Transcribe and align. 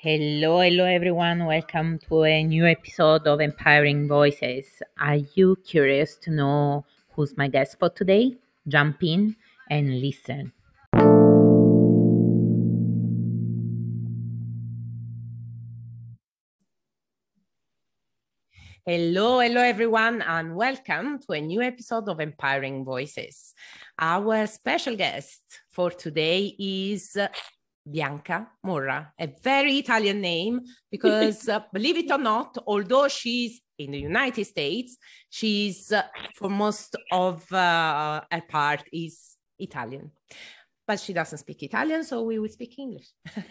Hello, 0.00 0.60
hello 0.60 0.84
everyone. 0.84 1.44
Welcome 1.44 1.98
to 2.06 2.22
a 2.22 2.44
new 2.44 2.64
episode 2.64 3.26
of 3.26 3.40
Empowering 3.40 4.06
Voices. 4.06 4.80
Are 5.00 5.16
you 5.34 5.56
curious 5.66 6.14
to 6.18 6.30
know 6.30 6.86
who's 7.14 7.36
my 7.36 7.48
guest 7.48 7.80
for 7.80 7.90
today? 7.90 8.36
Jump 8.68 9.02
in 9.02 9.34
and 9.68 10.00
listen. 10.00 10.52
Hello, 18.86 19.40
hello 19.40 19.60
everyone, 19.60 20.22
and 20.22 20.54
welcome 20.54 21.18
to 21.26 21.32
a 21.32 21.40
new 21.40 21.60
episode 21.60 22.08
of 22.08 22.20
Empowering 22.20 22.84
Voices. 22.84 23.52
Our 23.98 24.46
special 24.46 24.94
guest 24.94 25.42
for 25.68 25.90
today 25.90 26.54
is 26.56 27.16
Bianca 27.90 28.48
Morra, 28.62 29.12
a 29.18 29.28
very 29.42 29.78
Italian 29.78 30.20
name 30.20 30.60
because, 30.90 31.48
uh, 31.48 31.60
believe 31.72 31.96
it 31.96 32.10
or 32.10 32.18
not, 32.18 32.56
although 32.66 33.08
she's 33.08 33.60
in 33.78 33.92
the 33.92 34.00
United 34.00 34.44
States, 34.44 34.98
she's 35.30 35.92
uh, 35.92 36.02
for 36.34 36.50
most 36.50 36.96
of 37.12 37.50
uh, 37.52 38.22
her 38.30 38.42
part 38.48 38.82
is 38.92 39.36
Italian 39.58 40.10
but 40.88 40.98
she 40.98 41.12
doesn't 41.12 41.36
speak 41.36 41.62
Italian, 41.62 42.02
so 42.02 42.22
we 42.22 42.38
will 42.38 42.48
speak 42.48 42.78
English. 42.78 43.08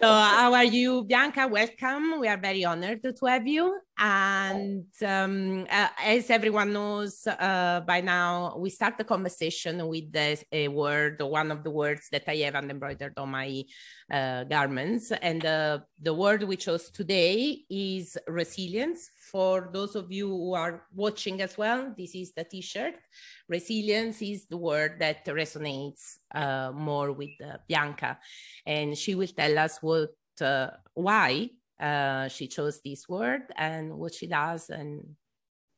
so, 0.00 0.08
how 0.08 0.54
are 0.54 0.64
you, 0.64 1.04
Bianca? 1.04 1.46
Welcome. 1.46 2.18
We 2.18 2.28
are 2.28 2.38
very 2.38 2.64
honored 2.64 3.02
to 3.02 3.26
have 3.26 3.46
you. 3.46 3.78
And 3.98 4.86
um, 5.04 5.66
uh, 5.70 5.88
as 6.02 6.30
everyone 6.30 6.72
knows 6.72 7.26
uh, 7.26 7.82
by 7.86 8.00
now, 8.00 8.56
we 8.56 8.70
start 8.70 8.96
the 8.96 9.04
conversation 9.04 9.86
with 9.86 10.10
the, 10.10 10.42
a 10.50 10.68
word, 10.68 11.20
one 11.20 11.50
of 11.50 11.62
the 11.62 11.70
words 11.70 12.08
that 12.12 12.24
I 12.26 12.36
have 12.36 12.54
embroidered 12.54 13.18
on 13.18 13.28
my 13.30 13.64
uh, 14.10 14.44
garments. 14.44 15.12
And 15.12 15.44
uh, 15.44 15.80
the 16.00 16.14
word 16.14 16.42
we 16.44 16.56
chose 16.56 16.90
today 16.90 17.64
is 17.68 18.16
resilience. 18.26 19.10
For 19.30 19.70
those 19.72 19.94
of 19.94 20.10
you 20.10 20.28
who 20.28 20.54
are 20.54 20.84
watching 20.94 21.42
as 21.42 21.58
well, 21.58 21.92
this 21.96 22.14
is 22.14 22.32
the 22.32 22.44
t 22.44 22.60
shirt. 22.60 22.94
Resilience 23.48 24.22
is 24.22 24.46
the 24.46 24.56
word 24.56 24.98
that 25.00 25.24
resonates 25.26 26.16
uh, 26.34 26.72
more 26.72 27.12
with 27.12 27.36
uh, 27.44 27.58
Bianca, 27.68 28.18
and 28.66 28.96
she 28.96 29.14
will 29.14 29.28
tell 29.28 29.58
us 29.58 29.78
what, 29.82 30.10
uh, 30.40 30.70
why 30.94 31.50
uh, 31.80 32.28
she 32.28 32.46
chose 32.48 32.80
this 32.84 33.08
word 33.08 33.42
and 33.56 33.98
what 33.98 34.14
she 34.14 34.26
does 34.26 34.70
and 34.70 35.04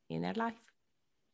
in 0.08 0.22
her 0.22 0.34
life. 0.34 0.60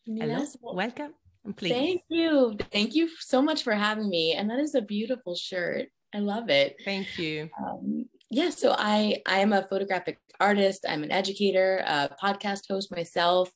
Yes. 0.07 0.57
Hello, 0.61 0.75
welcome. 0.75 1.15
Please. 1.57 1.73
Thank 1.73 2.03
you. 2.09 2.57
Thank 2.73 2.95
you 2.95 3.09
so 3.21 3.41
much 3.41 3.63
for 3.63 3.73
having 3.73 4.09
me. 4.09 4.33
And 4.33 4.51
that 4.51 4.59
is 4.59 4.75
a 4.75 4.83
beautiful 4.83 5.37
shirt. 5.37 5.89
I 6.15 6.19
love 6.19 6.49
it. 6.51 6.77
Thank 6.85 7.19
you. 7.19 7.51
Um, 7.63 8.07
yeah, 8.31 8.51
so 8.51 8.75
I 8.77 9.23
I 9.27 9.39
am 9.39 9.53
a 9.53 9.67
photographic 9.69 10.19
artist. 10.41 10.85
I'm 10.89 11.03
an 11.03 11.13
educator, 11.13 11.83
a 11.87 12.11
podcast 12.23 12.63
host 12.69 12.91
myself. 12.91 13.51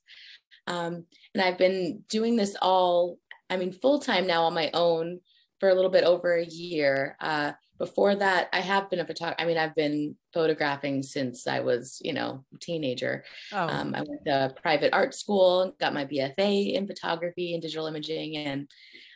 Um, 0.66 1.04
and 1.34 1.42
I've 1.42 1.58
been 1.58 2.04
doing 2.08 2.36
this 2.36 2.56
all, 2.60 3.18
I 3.48 3.56
mean, 3.56 3.72
full 3.72 3.98
time 3.98 4.26
now 4.26 4.44
on 4.44 4.54
my 4.54 4.70
own 4.74 5.20
for 5.58 5.68
a 5.68 5.74
little 5.74 5.90
bit 5.90 6.04
over 6.04 6.34
a 6.34 6.44
year. 6.44 7.16
Uh, 7.20 7.52
before 7.78 8.14
that, 8.14 8.48
I 8.52 8.60
have 8.60 8.90
been 8.90 9.00
a 9.00 9.06
photographer. 9.06 9.40
I 9.40 9.46
mean, 9.46 9.56
I've 9.56 9.74
been 9.74 10.14
photographing 10.34 11.02
since 11.02 11.46
I 11.46 11.60
was, 11.60 12.00
you 12.04 12.12
know, 12.12 12.44
a 12.54 12.58
teenager. 12.58 13.24
Oh. 13.52 13.66
Um, 13.66 13.94
I 13.94 14.02
went 14.02 14.24
to 14.26 14.54
private 14.62 14.92
art 14.92 15.14
school, 15.14 15.74
got 15.80 15.94
my 15.94 16.04
BFA 16.04 16.74
in 16.74 16.86
photography 16.86 17.54
and 17.54 17.62
digital 17.62 17.86
imaging, 17.86 18.36
and 18.36 18.70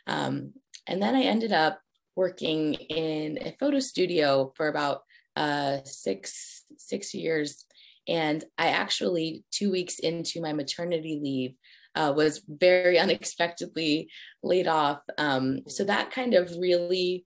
um, 0.07 0.53
and 0.87 1.01
then 1.01 1.15
I 1.15 1.21
ended 1.21 1.51
up 1.51 1.79
working 2.15 2.73
in 2.73 3.37
a 3.41 3.55
photo 3.59 3.79
studio 3.79 4.51
for 4.55 4.67
about 4.67 5.01
uh, 5.35 5.79
six 5.83 6.63
six 6.77 7.13
years 7.13 7.65
and 8.07 8.43
I 8.57 8.67
actually, 8.67 9.43
two 9.51 9.71
weeks 9.71 9.99
into 9.99 10.41
my 10.41 10.53
maternity 10.53 11.19
leave, 11.21 11.55
uh, 11.95 12.13
was 12.15 12.41
very 12.47 12.99
unexpectedly 12.99 14.09
laid 14.43 14.67
off. 14.67 15.01
Um, 15.17 15.61
so 15.67 15.83
that 15.85 16.11
kind 16.11 16.33
of 16.33 16.55
really 16.57 17.25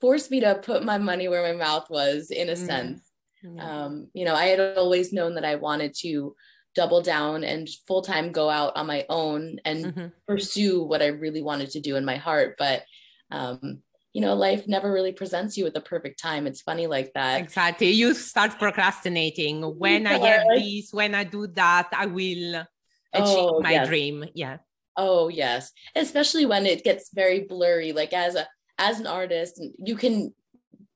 forced 0.00 0.30
me 0.30 0.40
to 0.40 0.56
put 0.56 0.84
my 0.84 0.98
money 0.98 1.28
where 1.28 1.42
my 1.42 1.58
mouth 1.58 1.88
was, 1.90 2.30
in 2.30 2.48
a 2.48 2.52
mm-hmm. 2.52 2.66
sense. 2.66 3.02
Mm-hmm. 3.44 3.60
Um, 3.60 4.08
you 4.14 4.24
know, 4.24 4.34
I 4.34 4.46
had 4.46 4.76
always 4.76 5.12
known 5.12 5.34
that 5.34 5.44
I 5.44 5.56
wanted 5.56 5.94
to 6.00 6.34
double 6.74 7.02
down 7.02 7.44
and 7.44 7.68
full 7.86 8.02
time 8.02 8.30
go 8.30 8.50
out 8.50 8.76
on 8.76 8.86
my 8.86 9.04
own 9.08 9.58
and 9.64 9.84
mm-hmm. 9.84 10.06
pursue 10.26 10.82
what 10.82 11.02
I 11.02 11.06
really 11.06 11.42
wanted 11.42 11.70
to 11.70 11.80
do 11.80 11.96
in 11.96 12.04
my 12.04 12.16
heart. 12.16 12.56
But 12.58 12.84
um, 13.30 13.82
you 14.18 14.24
know, 14.24 14.34
life 14.34 14.66
never 14.66 14.92
really 14.92 15.12
presents 15.12 15.56
you 15.56 15.62
with 15.62 15.74
the 15.74 15.80
perfect 15.80 16.18
time. 16.18 16.48
It's 16.48 16.60
funny 16.60 16.88
like 16.88 17.12
that. 17.14 17.40
Exactly. 17.40 17.90
You 17.90 18.14
start 18.14 18.58
procrastinating. 18.58 19.62
When 19.62 20.08
I 20.08 20.18
have 20.18 20.44
this, 20.56 20.92
when 20.92 21.14
I 21.14 21.22
do 21.22 21.46
that, 21.54 21.88
I 21.92 22.06
will 22.06 22.66
achieve 23.12 23.48
oh, 23.54 23.60
my 23.60 23.74
yes. 23.74 23.86
dream. 23.86 24.24
Yeah. 24.34 24.56
Oh 24.96 25.28
yes. 25.28 25.70
Especially 25.94 26.46
when 26.46 26.66
it 26.66 26.82
gets 26.82 27.12
very 27.14 27.44
blurry. 27.44 27.92
Like 27.92 28.12
as 28.12 28.34
a 28.34 28.48
as 28.76 28.98
an 28.98 29.06
artist, 29.06 29.62
you 29.78 29.94
can 29.94 30.34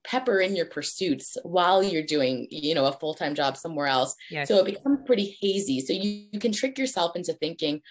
pepper 0.02 0.40
in 0.40 0.56
your 0.56 0.66
pursuits 0.66 1.36
while 1.44 1.80
you're 1.80 2.02
doing, 2.02 2.48
you 2.50 2.74
know, 2.74 2.86
a 2.86 2.92
full-time 2.92 3.36
job 3.36 3.56
somewhere 3.56 3.86
else. 3.86 4.16
Yes. 4.32 4.48
So 4.48 4.56
it 4.56 4.64
becomes 4.64 4.98
pretty 5.06 5.36
hazy. 5.40 5.78
So 5.78 5.92
you, 5.92 6.26
you 6.32 6.40
can 6.40 6.50
trick 6.50 6.76
yourself 6.76 7.14
into 7.14 7.34
thinking, 7.34 7.82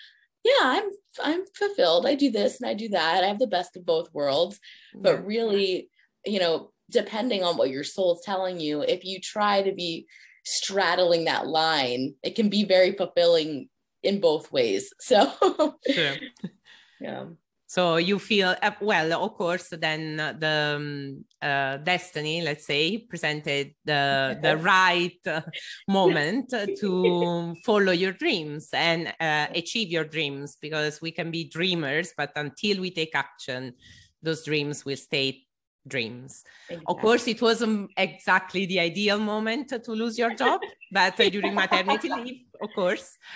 yeah 0.44 0.64
i'm 0.64 0.90
i'm 1.24 1.42
fulfilled. 1.56 2.06
I 2.06 2.16
do 2.16 2.32
this 2.32 2.60
and 2.60 2.70
i 2.70 2.74
do 2.74 2.90
that. 2.90 3.24
I 3.24 3.28
have 3.28 3.40
the 3.40 3.48
best 3.48 3.76
of 3.78 3.86
both 3.86 4.14
worlds. 4.14 4.60
But 4.94 5.18
mm-hmm. 5.18 5.28
really 5.28 5.90
you 6.26 6.40
know 6.40 6.72
depending 6.90 7.44
on 7.44 7.58
what 7.58 7.70
your 7.70 7.84
soul's 7.84 8.22
telling 8.24 8.60
you 8.60 8.82
if 8.82 9.06
you 9.06 9.20
try 9.20 9.62
to 9.62 9.74
be 9.74 10.06
straddling 10.44 11.26
that 11.26 11.48
line 11.48 12.16
it 12.24 12.36
can 12.36 12.50
be 12.50 12.66
very 12.66 12.94
fulfilling 12.94 13.70
in 14.04 14.20
both 14.20 14.52
ways. 14.52 14.94
So 15.00 15.32
yeah 17.00 17.26
so 17.72 17.96
you 17.96 18.20
feel 18.20 18.54
uh, 18.62 18.72
well 18.82 19.24
of 19.24 19.34
course 19.36 19.70
then 19.80 20.18
the 20.18 20.76
um, 20.76 21.24
uh, 21.42 21.78
destiny 21.78 22.42
let's 22.42 22.66
say 22.66 22.98
presented 22.98 23.74
the 23.86 24.38
the 24.42 24.58
right 24.74 25.16
uh, 25.26 25.40
moment 25.88 26.54
to 26.78 27.56
follow 27.66 27.94
your 27.94 28.12
dreams 28.12 28.68
and 28.74 29.08
uh, 29.22 29.48
achieve 29.56 29.88
your 29.88 30.04
dreams 30.04 30.58
because 30.60 31.02
we 31.02 31.12
can 31.12 31.32
be 31.32 31.48
dreamers 31.48 32.12
but 32.18 32.32
until 32.36 32.82
we 32.82 32.92
take 32.92 33.16
action 33.16 33.72
those 34.22 34.44
dreams 34.44 34.84
will 34.84 34.98
stay 34.98 35.42
dreams. 35.88 36.44
Exactly. 36.70 36.86
Of 36.88 36.98
course, 37.02 37.28
it 37.28 37.42
wasn't 37.42 37.92
exactly 37.98 38.66
the 38.66 38.80
ideal 38.80 39.20
moment 39.20 39.70
to 39.70 39.92
lose 39.92 40.18
your 40.18 40.34
job, 40.36 40.62
but 40.92 41.20
uh, 41.20 41.30
during 41.30 41.56
maternity 41.56 42.10
leave, 42.10 42.46
of 42.62 42.70
course. 42.74 43.18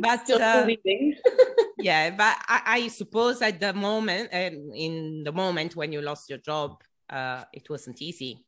But 0.00 0.30
uh, 0.30 0.66
yeah, 1.78 2.10
but 2.10 2.36
I, 2.48 2.62
I, 2.66 2.88
suppose 2.88 3.42
at 3.42 3.60
the 3.60 3.74
moment, 3.74 4.30
um, 4.32 4.72
in 4.74 5.22
the 5.22 5.32
moment 5.32 5.76
when 5.76 5.92
you 5.92 6.00
lost 6.00 6.30
your 6.30 6.38
job, 6.38 6.82
uh, 7.10 7.44
it 7.52 7.68
wasn't 7.68 8.00
easy. 8.00 8.44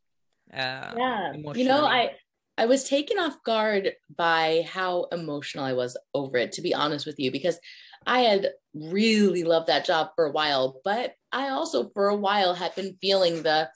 Uh, 0.53 0.95
yeah, 0.97 1.33
you 1.55 1.65
know, 1.65 1.85
I 1.85 2.13
I 2.57 2.65
was 2.65 2.85
taken 2.85 3.19
off 3.19 3.43
guard 3.45 3.93
by 4.17 4.67
how 4.67 5.05
emotional 5.13 5.65
I 5.65 5.75
was 5.75 5.99
over 6.15 6.39
it. 6.39 6.53
To 6.53 6.63
be 6.63 6.75
honest 6.75 7.05
with 7.05 7.19
you, 7.19 7.31
because 7.31 7.61
I 8.07 8.21
had 8.21 8.51
really 8.75 9.45
loved 9.45 9.69
that 9.69 9.85
job 9.85 10.11
for 10.17 10.27
a 10.27 10.33
while, 10.33 10.81
but 10.85 11.15
I 11.33 11.51
also 11.51 11.91
for 11.91 12.09
a 12.09 12.17
while 12.17 12.55
had 12.55 12.75
been 12.75 12.97
feeling 13.01 13.43
the 13.43 13.71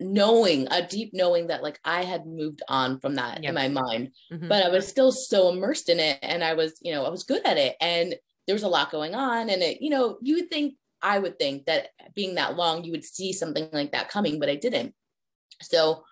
knowing 0.00 0.66
a 0.70 0.86
deep 0.86 1.10
knowing 1.12 1.46
that 1.46 1.62
like 1.62 1.78
I 1.84 2.02
had 2.02 2.26
moved 2.26 2.60
on 2.68 2.98
from 2.98 3.14
that 3.16 3.42
yep. 3.42 3.50
in 3.50 3.54
my 3.54 3.68
mind 3.68 4.10
mm-hmm. 4.32 4.48
but 4.48 4.64
I 4.64 4.68
was 4.68 4.88
still 4.88 5.12
so 5.12 5.50
immersed 5.50 5.88
in 5.88 6.00
it 6.00 6.18
and 6.22 6.42
I 6.42 6.54
was 6.54 6.78
you 6.82 6.92
know 6.92 7.04
I 7.04 7.08
was 7.08 7.22
good 7.22 7.46
at 7.46 7.56
it 7.56 7.76
and 7.80 8.16
there 8.46 8.54
was 8.54 8.64
a 8.64 8.68
lot 8.68 8.90
going 8.90 9.14
on 9.14 9.48
and 9.48 9.62
it 9.62 9.80
you 9.80 9.90
know 9.90 10.18
you 10.22 10.34
would 10.36 10.50
think 10.50 10.74
I 11.02 11.20
would 11.20 11.38
think 11.38 11.66
that 11.66 11.90
being 12.16 12.34
that 12.34 12.56
long 12.56 12.82
you 12.82 12.90
would 12.90 13.04
see 13.04 13.32
something 13.32 13.68
like 13.72 13.92
that 13.92 14.08
coming 14.08 14.40
but 14.40 14.48
I 14.48 14.56
didn't 14.56 14.92
so 15.62 16.02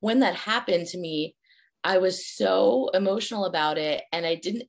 when 0.00 0.20
that 0.20 0.34
happened 0.34 0.88
to 0.88 0.98
me 0.98 1.36
I 1.84 1.98
was 1.98 2.26
so 2.26 2.90
emotional 2.94 3.44
about 3.44 3.78
it 3.78 4.02
and 4.12 4.26
I 4.26 4.34
didn't 4.34 4.64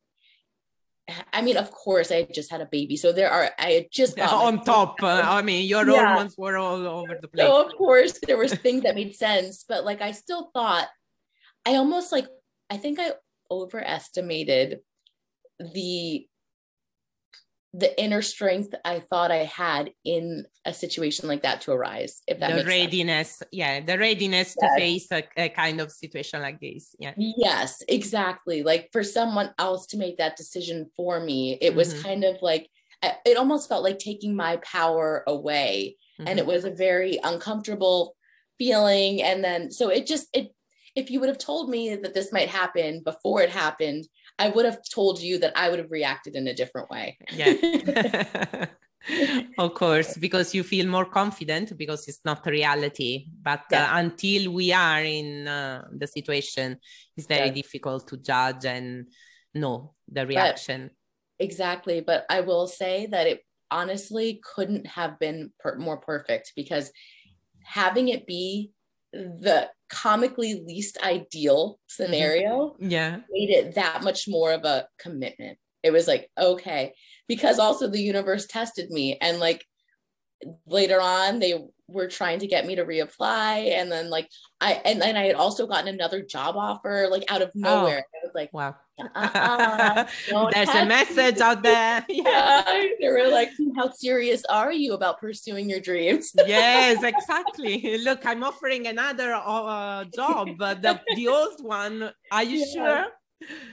I 1.34 1.42
mean, 1.42 1.58
of 1.58 1.72
course, 1.72 2.12
I 2.12 2.24
just 2.24 2.52
had 2.52 2.62
a 2.62 2.66
baby, 2.66 2.98
so 2.98 3.12
there 3.12 3.30
are. 3.30 3.50
I 3.58 3.88
just 3.92 4.20
on 4.20 4.64
top. 4.64 4.96
Uh, 5.02 5.22
I 5.24 5.42
mean, 5.42 5.68
your 5.68 5.90
yeah. 5.90 6.08
hormones 6.08 6.36
were 6.38 6.58
all 6.58 6.86
over 6.86 7.18
the 7.22 7.28
place. 7.28 7.46
So 7.46 7.66
of 7.66 7.74
course, 7.76 8.20
there 8.26 8.38
was 8.38 8.54
things 8.54 8.84
that 8.84 8.96
made 8.96 9.16
sense, 9.16 9.66
but 9.68 9.86
like 9.86 10.02
I 10.02 10.12
still 10.12 10.52
thought, 10.54 10.88
I 11.66 11.76
almost 11.76 12.12
like 12.12 12.28
I 12.70 12.78
think 12.78 13.00
I 13.00 13.12
overestimated 13.52 14.80
the 15.60 16.28
the 17.74 18.02
inner 18.02 18.22
strength 18.22 18.74
I 18.84 19.00
thought 19.00 19.32
I 19.32 19.44
had 19.44 19.92
in 20.04 20.46
a 20.66 20.74
situation 20.74 21.28
like 21.28 21.44
that 21.44 21.62
to 21.62 21.72
arise. 21.72 22.22
If 22.28 22.40
that 22.40 22.56
the 22.56 22.66
readiness, 22.66 23.38
sense. 23.38 23.50
yeah, 23.52 23.80
the 23.82 23.98
readiness 23.98 24.56
yes. 24.60 24.72
to 24.72 24.80
face 24.80 25.08
a, 25.12 25.24
a, 25.38 25.50
kind 25.50 25.80
of 25.80 25.92
situation 25.92 26.42
like 26.42 26.60
this. 26.60 26.96
Yeah. 26.98 27.14
Yes, 27.18 27.84
exactly. 27.88 28.64
Like 28.64 28.90
for 28.92 29.04
someone 29.04 29.54
else 29.60 29.86
to 29.88 29.98
make 29.98 30.18
that 30.18 30.36
decision 30.36 30.90
for 30.96 31.20
me, 31.20 31.60
it 31.62 31.70
mm-hmm. 31.70 31.78
was 31.78 32.02
kind 32.02 32.24
of 32.24 32.38
like 32.42 32.70
it 33.02 33.38
almost 33.38 33.70
felt 33.70 33.84
like 33.84 34.00
taking 34.00 34.36
my 34.36 34.58
power 34.58 35.24
away, 35.28 35.96
mm-hmm. 36.20 36.28
and 36.28 36.40
it 36.40 36.46
was 36.46 36.66
a 36.66 36.72
very 36.72 37.20
uncomfortable 37.24 38.16
feeling 38.60 39.24
and 39.24 39.44
then 39.44 39.72
so 39.72 39.90
it 39.90 40.06
just 40.06 40.28
it 40.34 40.54
if 40.96 41.10
you 41.10 41.20
would 41.20 41.30
have 41.30 41.38
told 41.38 41.70
me 41.70 41.96
that 41.96 42.14
this 42.14 42.32
might 42.34 42.50
happen 42.50 43.02
before 43.04 43.42
it 43.42 43.50
happened 43.50 44.06
i 44.40 44.50
would 44.50 44.66
have 44.66 44.80
told 44.90 45.22
you 45.22 45.38
that 45.38 45.54
i 45.56 45.70
would 45.70 45.80
have 45.80 45.92
reacted 45.92 46.36
in 46.36 46.48
a 46.48 46.54
different 46.54 46.90
way. 46.90 47.18
Yeah. 47.32 48.66
Of 49.58 49.74
course 49.76 50.18
because 50.18 50.54
you 50.54 50.64
feel 50.64 50.86
more 50.86 51.06
confident 51.06 51.78
because 51.78 52.08
it's 52.08 52.20
not 52.26 52.46
a 52.46 52.52
reality. 52.52 53.28
But 53.42 53.62
uh, 53.62 53.72
yeah. 53.72 53.96
uh, 53.96 54.00
until 54.00 54.52
we 54.52 54.74
are 54.74 55.02
in 55.02 55.48
uh, 55.48 55.86
the 55.92 56.08
situation 56.08 56.78
it's 57.16 57.28
very 57.28 57.48
yeah. 57.48 57.54
difficult 57.54 58.08
to 58.10 58.18
judge 58.18 58.66
and 58.66 59.08
know 59.54 59.96
the 60.12 60.26
reaction. 60.28 60.90
But, 61.38 61.46
exactly. 61.46 62.02
But 62.02 62.26
i 62.30 62.42
will 62.42 62.68
say 62.68 63.08
that 63.08 63.28
it 63.28 63.42
honestly 63.72 64.42
couldn't 64.44 64.88
have 64.88 65.20
been 65.20 65.52
per- 65.60 65.78
more 65.78 65.98
perfect 65.98 66.54
because 66.56 66.92
having 67.64 68.10
it 68.10 68.26
be 68.26 68.72
the 69.14 69.70
comically 69.90 70.64
least 70.66 70.98
ideal 71.02 71.74
mm-hmm. 71.74 72.04
scenario 72.04 72.76
yeah 72.80 73.18
made 73.32 73.50
it 73.50 73.76
that 73.76 74.04
much 74.04 74.28
more 74.28 74.52
of 74.52 74.64
a 74.66 74.88
commitment 75.00 75.58
it 75.84 75.92
was 75.92 76.08
like 76.08 76.30
okay 76.38 76.94
because 77.28 77.60
also 77.60 77.88
the 77.88 78.02
universe 78.02 78.46
tested 78.46 78.90
me 78.90 79.18
and 79.22 79.40
like 79.40 79.66
later 80.68 81.02
on 81.02 81.40
they 81.40 81.60
were 81.92 82.08
trying 82.08 82.40
to 82.40 82.48
get 82.48 82.66
me 82.66 82.76
to 82.76 82.86
reapply. 82.86 83.72
And 83.72 83.92
then 83.92 84.10
like 84.10 84.30
i 84.62 84.74
and 84.84 85.02
then 85.02 85.16
i 85.16 85.26
had 85.26 85.36
also 85.36 85.66
gotten 85.66 85.88
another 85.88 86.22
job 86.22 86.56
offer 86.58 87.08
like 87.10 87.24
out 87.30 87.42
of 87.42 87.50
oh. 87.50 87.60
nowhere. 87.60 88.04
Oh, 88.06 88.18
i 88.18 88.26
was 88.26 88.36
like 88.36 88.54
wow. 88.54 88.76
Uh-uh, 89.16 90.06
there's 90.54 90.70
a 90.70 90.86
message 90.86 91.40
out 91.40 91.64
there. 91.64 92.06
Yeah. 92.10 92.64
They 93.00 93.08
were 93.08 93.30
like 93.30 93.50
how 93.78 93.92
serious 93.92 94.44
are 94.50 94.74
you 94.74 94.94
about 94.94 95.20
pursuing 95.20 95.70
your 95.70 95.80
dreams? 95.80 96.34
Yes 96.46 97.04
exactly. 97.04 97.98
Look 98.04 98.26
i'm 98.26 98.44
offering 98.44 98.88
another 98.88 99.34
uh, 99.34 100.06
job 100.16 100.50
but 100.58 100.82
the, 100.82 101.00
the 101.16 101.28
old 101.28 101.64
one 101.64 102.12
are 102.32 102.44
you 102.44 102.60
yeah. 102.60 102.74
sure 102.74 103.06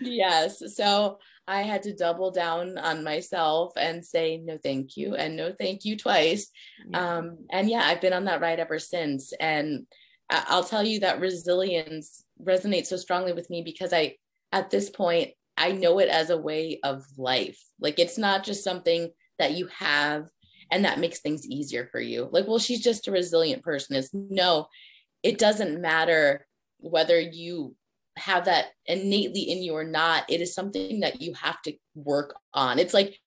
yes 0.01 0.63
so 0.75 1.19
I 1.49 1.63
had 1.63 1.83
to 1.85 1.95
double 1.95 2.31
down 2.31 2.77
on 2.77 3.05
myself 3.05 3.73
and 3.77 4.05
say 4.05 4.39
no 4.39 4.59
thank 4.59 4.97
you 4.97 5.15
and 5.15 5.37
no 5.37 5.53
thank 5.53 5.85
you 5.85 5.97
twice. 5.97 6.51
Yeah. 6.89 7.19
Um, 7.19 7.39
and 7.51 7.71
yeah, 7.71 7.83
I've 7.85 8.01
been 8.01 8.13
on 8.13 8.25
that 8.25 8.41
ride 8.41 8.59
ever 8.59 8.79
since. 8.79 9.33
And 9.39 9.87
I'll 10.29 10.65
tell 10.65 10.83
you 10.83 11.01
that 11.01 11.21
resilience 11.21 12.25
resonates 12.43 12.87
so 12.87 12.97
strongly 12.97 13.33
with 13.33 13.49
me 13.49 13.63
because 13.63 13.93
I, 13.93 14.17
at 14.51 14.71
this 14.71 14.91
point, 14.91 15.31
I 15.57 15.73
know 15.73 16.01
it 16.01 16.09
as 16.09 16.31
a 16.31 16.37
way 16.37 16.81
of 16.83 17.05
life. 17.17 17.63
Like 17.81 17.99
it's 18.01 18.19
not 18.19 18.43
just 18.43 18.65
something 18.65 19.11
that 19.39 19.53
you 19.53 19.69
have 19.79 20.29
and 20.73 20.85
that 20.85 20.99
makes 20.99 21.21
things 21.21 21.47
easier 21.47 21.89
for 21.93 22.01
you. 22.01 22.29
Like, 22.33 22.49
well, 22.49 22.59
she's 22.59 22.83
just 22.83 23.07
a 23.07 23.13
resilient 23.13 23.63
person. 23.63 23.95
Is 23.95 24.11
no, 24.13 24.67
it 25.23 25.39
doesn't 25.39 25.81
matter 25.81 26.45
whether 26.79 27.21
you 27.21 27.77
have 28.17 28.47
that 28.47 28.67
innately 28.87 29.43
in 29.43 29.63
you 29.63 29.75
or 29.75 29.85
not 29.85 30.25
it 30.31 30.41
is 30.41 30.55
something 30.55 31.01
that 31.01 31.21
you 31.21 31.35
have 31.35 31.61
to 31.63 31.75
work 31.95 32.35
on. 32.55 32.79
It's 32.79 32.95
like 32.95 33.19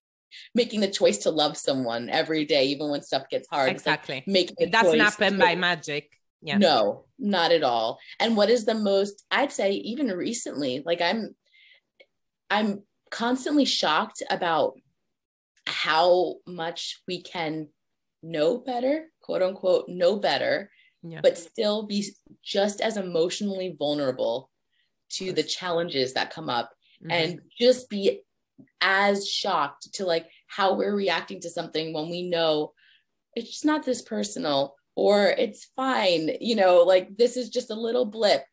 making 0.53 0.79
the 0.81 0.87
choice 0.87 1.19
to 1.19 1.31
love 1.31 1.57
someone 1.57 2.09
every 2.09 2.45
day 2.45 2.67
even 2.67 2.89
when 2.89 3.01
stuff 3.01 3.29
gets 3.29 3.47
hard. 3.49 3.69
Exactly 3.69 4.15
like 4.15 4.27
making 4.27 4.55
it 4.59 4.71
doesn't 4.71 4.99
happen 4.99 5.37
by 5.37 5.55
magic. 5.55 6.09
Yeah. 6.41 6.57
No 6.57 7.05
not 7.19 7.51
at 7.51 7.63
all. 7.63 7.99
And 8.19 8.37
what 8.37 8.49
is 8.49 8.65
the 8.65 8.75
most 8.75 9.25
i'd 9.31 9.51
say 9.51 9.73
even 9.73 10.07
recently 10.07 10.81
like 10.85 11.01
i'm 11.01 11.35
i'm 12.49 12.83
constantly 13.11 13.65
shocked 13.65 14.23
about 14.29 14.73
how 15.65 16.35
much 16.47 17.01
we 17.07 17.21
can 17.21 17.67
know 18.23 18.57
better 18.57 19.05
quote 19.21 19.41
unquote 19.41 19.87
know 19.87 20.17
better 20.17 20.69
yeah. 21.03 21.19
but 21.21 21.37
still 21.37 21.85
be 21.85 22.05
just 22.43 22.81
as 22.81 22.97
emotionally 22.97 23.75
vulnerable 23.77 24.48
to 25.09 25.31
the 25.31 25.43
challenges 25.43 26.13
that 26.13 26.33
come 26.33 26.49
up 26.49 26.71
mm-hmm. 27.01 27.11
and 27.11 27.41
just 27.57 27.89
be 27.89 28.21
as 28.81 29.27
shocked 29.27 29.93
to 29.93 30.05
like 30.05 30.27
how 30.47 30.73
we're 30.73 30.95
reacting 30.95 31.39
to 31.39 31.49
something 31.49 31.93
when 31.93 32.09
we 32.09 32.23
know 32.23 32.73
it's 33.35 33.49
just 33.49 33.65
not 33.65 33.85
this 33.85 34.01
personal 34.01 34.75
or 34.95 35.27
it's 35.27 35.69
fine 35.75 36.29
you 36.41 36.55
know 36.55 36.83
like 36.83 37.15
this 37.17 37.37
is 37.37 37.49
just 37.49 37.69
a 37.71 37.75
little 37.75 38.05
blip. 38.05 38.43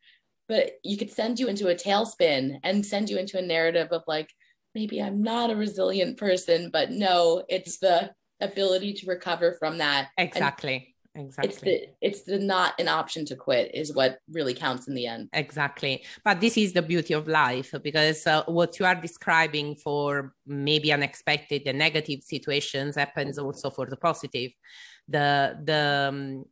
But 0.47 0.71
you 0.81 0.95
could 0.95 1.11
send 1.11 1.41
you 1.41 1.49
into 1.49 1.67
a 1.67 1.75
tailspin 1.75 2.59
and 2.63 2.85
send 2.85 3.09
you 3.09 3.17
into 3.17 3.37
a 3.37 3.41
narrative 3.41 3.89
of 3.91 4.03
like 4.07 4.29
maybe 4.77 5.01
i'm 5.01 5.23
not 5.23 5.49
a 5.49 5.55
resilient 5.55 6.17
person 6.17 6.69
but 6.71 6.91
no 6.91 7.43
it's 7.49 7.79
the 7.79 8.11
ability 8.39 8.93
to 8.93 9.07
recover 9.07 9.57
from 9.59 9.79
that 9.79 10.09
exactly 10.19 10.95
exactly. 11.17 11.49
It's 11.49 11.61
the 11.61 11.87
it's 12.01 12.21
the 12.23 12.39
not 12.39 12.79
an 12.79 12.87
option 12.87 13.25
to 13.25 13.35
quit 13.35 13.71
is 13.73 13.93
what 13.93 14.19
really 14.29 14.53
counts 14.53 14.87
in 14.87 14.93
the 14.93 15.07
end. 15.07 15.29
Exactly. 15.33 16.03
But 16.23 16.39
this 16.39 16.57
is 16.57 16.73
the 16.73 16.81
beauty 16.81 17.13
of 17.13 17.27
life 17.27 17.73
because 17.83 18.25
uh, 18.27 18.43
what 18.45 18.79
you 18.79 18.85
are 18.85 18.95
describing 18.95 19.75
for 19.75 20.33
maybe 20.45 20.93
unexpected 20.93 21.63
and 21.65 21.77
negative 21.77 22.23
situations 22.23 22.95
happens 22.95 23.37
also 23.37 23.69
for 23.69 23.85
the 23.85 23.97
positive. 23.97 24.51
The 25.07 25.57
the 25.63 26.07
um, 26.09 26.45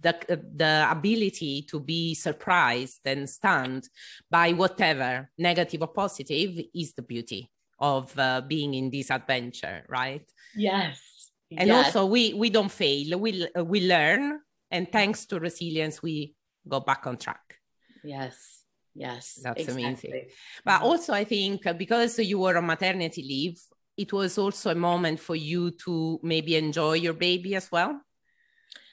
the 0.00 0.14
the 0.54 0.86
ability 0.90 1.62
to 1.70 1.80
be 1.80 2.14
surprised 2.14 3.00
and 3.04 3.28
stunned 3.28 3.88
by 4.30 4.52
whatever 4.52 5.30
negative 5.38 5.82
or 5.82 5.88
positive 5.88 6.60
is 6.74 6.92
the 6.94 7.02
beauty 7.02 7.50
of 7.80 8.16
uh, 8.18 8.42
being 8.42 8.74
in 8.74 8.90
this 8.90 9.10
adventure 9.10 9.84
right? 9.88 10.28
Yes 10.54 11.07
and 11.56 11.68
yes. 11.68 11.86
also 11.86 12.06
we 12.06 12.34
we 12.34 12.50
don't 12.50 12.70
fail. 12.70 13.18
We 13.18 13.48
we 13.64 13.86
learn 13.86 14.40
and 14.70 14.90
thanks 14.90 15.26
to 15.26 15.40
resilience 15.40 16.02
we 16.02 16.34
go 16.66 16.80
back 16.80 17.06
on 17.06 17.16
track. 17.16 17.56
Yes. 18.04 18.64
Yes. 18.94 19.40
That's 19.42 19.60
exactly. 19.60 19.84
amazing 19.84 20.28
but 20.64 20.82
also 20.82 21.12
i 21.12 21.22
think 21.22 21.62
because 21.78 22.18
you 22.18 22.40
were 22.40 22.56
on 22.56 22.66
maternity 22.66 23.22
leave 23.22 23.60
it 23.96 24.12
was 24.12 24.38
also 24.38 24.70
a 24.70 24.74
moment 24.74 25.20
for 25.20 25.36
you 25.36 25.72
to 25.72 26.18
maybe 26.22 26.56
enjoy 26.56 26.94
your 26.94 27.14
baby 27.14 27.56
as 27.56 27.70
well. 27.70 28.00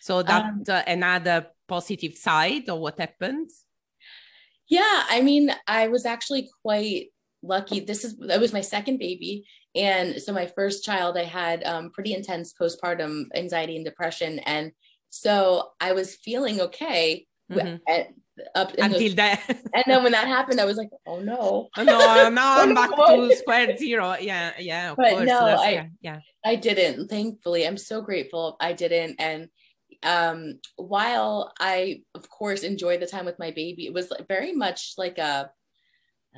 So 0.02 0.24
that's 0.24 0.70
um, 0.70 0.76
uh, 0.76 0.82
another 0.88 1.48
positive 1.68 2.16
side 2.16 2.68
of 2.70 2.80
what 2.80 3.00
happened? 3.00 3.50
Yeah 4.68 5.04
i 5.10 5.22
mean 5.22 5.54
i 5.68 5.88
was 5.88 6.06
actually 6.06 6.50
quite 6.64 7.14
lucky. 7.44 7.80
This 7.80 8.04
is 8.04 8.18
that 8.18 8.42
was 8.42 8.54
my 8.54 8.62
second 8.62 8.98
baby 8.98 9.46
and 9.76 10.22
so 10.22 10.32
my 10.32 10.46
first 10.48 10.84
child, 10.84 11.18
I 11.18 11.26
had 11.26 11.64
um, 11.64 11.92
pretty 11.92 12.14
intense 12.14 12.54
postpartum 12.60 13.26
anxiety 13.36 13.76
and 13.76 13.84
depression. 13.84 14.40
And 14.40 14.72
so 15.10 15.72
I 15.82 15.92
was 15.92 16.16
feeling 16.16 16.62
okay 16.62 17.28
mm-hmm. 17.52 17.78
at, 17.88 18.08
up 18.56 18.74
until 18.78 19.00
those, 19.00 19.16
that. 19.16 19.42
and 19.74 19.84
then 19.86 20.04
when 20.04 20.14
that 20.14 20.28
happened, 20.28 20.62
I 20.62 20.66
was 20.66 20.78
like, 20.78 20.90
oh 21.06 21.20
no. 21.20 21.68
Oh, 21.78 21.84
no, 21.84 22.30
now 22.30 22.62
I'm 22.62 22.74
back 22.74 22.92
to 22.96 23.36
square 23.36 23.76
zero. 23.78 24.16
Yeah, 24.20 24.54
yeah. 24.58 24.94
but 24.96 25.10
course. 25.12 25.28
no, 25.28 25.46
That's, 25.46 25.62
I, 25.62 25.90
yeah. 26.02 26.20
I 26.46 26.56
didn't. 26.56 27.10
Thankfully, 27.10 27.68
I'm 27.68 27.78
so 27.78 28.02
grateful 28.02 28.56
I 28.62 28.72
didn't. 28.72 29.18
And 29.20 29.50
um, 30.04 30.60
while 30.78 31.52
I, 31.60 32.04
of 32.14 32.30
course, 32.30 32.64
enjoyed 32.64 33.02
the 33.02 33.08
time 33.08 33.26
with 33.26 33.40
my 33.40 33.52
baby, 33.52 33.88
it 33.88 33.94
was 33.94 34.12
very 34.30 34.54
much 34.54 34.94
like 34.98 35.18
a, 35.18 35.50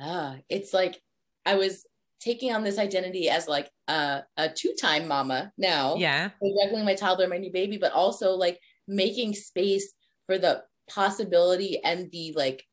uh, 0.00 0.36
it's 0.48 0.72
like 0.72 1.00
I 1.46 1.54
was 1.54 1.84
taking 2.20 2.52
on 2.52 2.64
this 2.64 2.78
identity 2.78 3.28
as 3.28 3.46
like 3.48 3.70
a, 3.86 4.22
a 4.36 4.48
two-time 4.48 5.06
mama 5.06 5.52
now. 5.56 5.96
Yeah. 5.96 6.30
Juggling 6.42 6.84
my 6.84 6.94
toddler, 6.94 7.28
my 7.28 7.38
new 7.38 7.52
baby, 7.52 7.76
but 7.76 7.92
also 7.92 8.32
like 8.32 8.58
making 8.86 9.34
space 9.34 9.92
for 10.26 10.38
the 10.38 10.62
possibility 10.90 11.82
and 11.84 12.10
the 12.10 12.32
like 12.36 12.64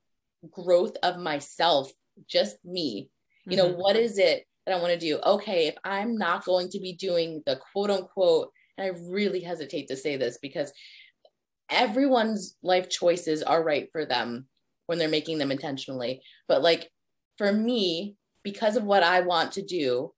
growth 0.52 0.96
of 1.04 1.20
myself, 1.20 1.92
just 2.28 2.58
me. 2.66 3.10
You 3.46 3.58
mm-hmm. 3.58 3.68
know, 3.68 3.74
what 3.76 3.96
is 3.96 4.18
it 4.18 4.46
that 4.66 4.76
I 4.76 4.82
want 4.82 4.94
to 4.94 5.00
do? 5.00 5.20
Okay, 5.24 5.68
if 5.68 5.76
I'm 5.84 6.18
not 6.18 6.46
going 6.46 6.70
to 6.70 6.80
be 6.80 6.94
doing 6.94 7.44
the 7.46 7.60
quote 7.72 7.92
unquote, 7.92 8.52
and 8.78 8.88
I 8.88 9.00
really 9.10 9.42
hesitate 9.42 9.88
to 9.88 9.96
say 9.96 10.18
this 10.18 10.38
because 10.42 10.72
everyone's 11.70 12.56
life 12.62 12.90
choices 12.90 13.44
are 13.44 13.64
right 13.64 13.90
for 13.92 14.06
them 14.06 14.48
when 14.88 14.98
they're 14.98 15.08
making 15.08 15.38
them 15.38 15.52
intentionally. 15.52 16.22
But 16.48 16.62
like 16.62 16.90
for 17.38 17.52
me, 17.52 18.16
because 18.46 18.78
of 18.78 18.86
what 18.86 19.04
I 19.04 19.20
want 19.22 19.52
to 19.54 19.62
do, 19.62 20.14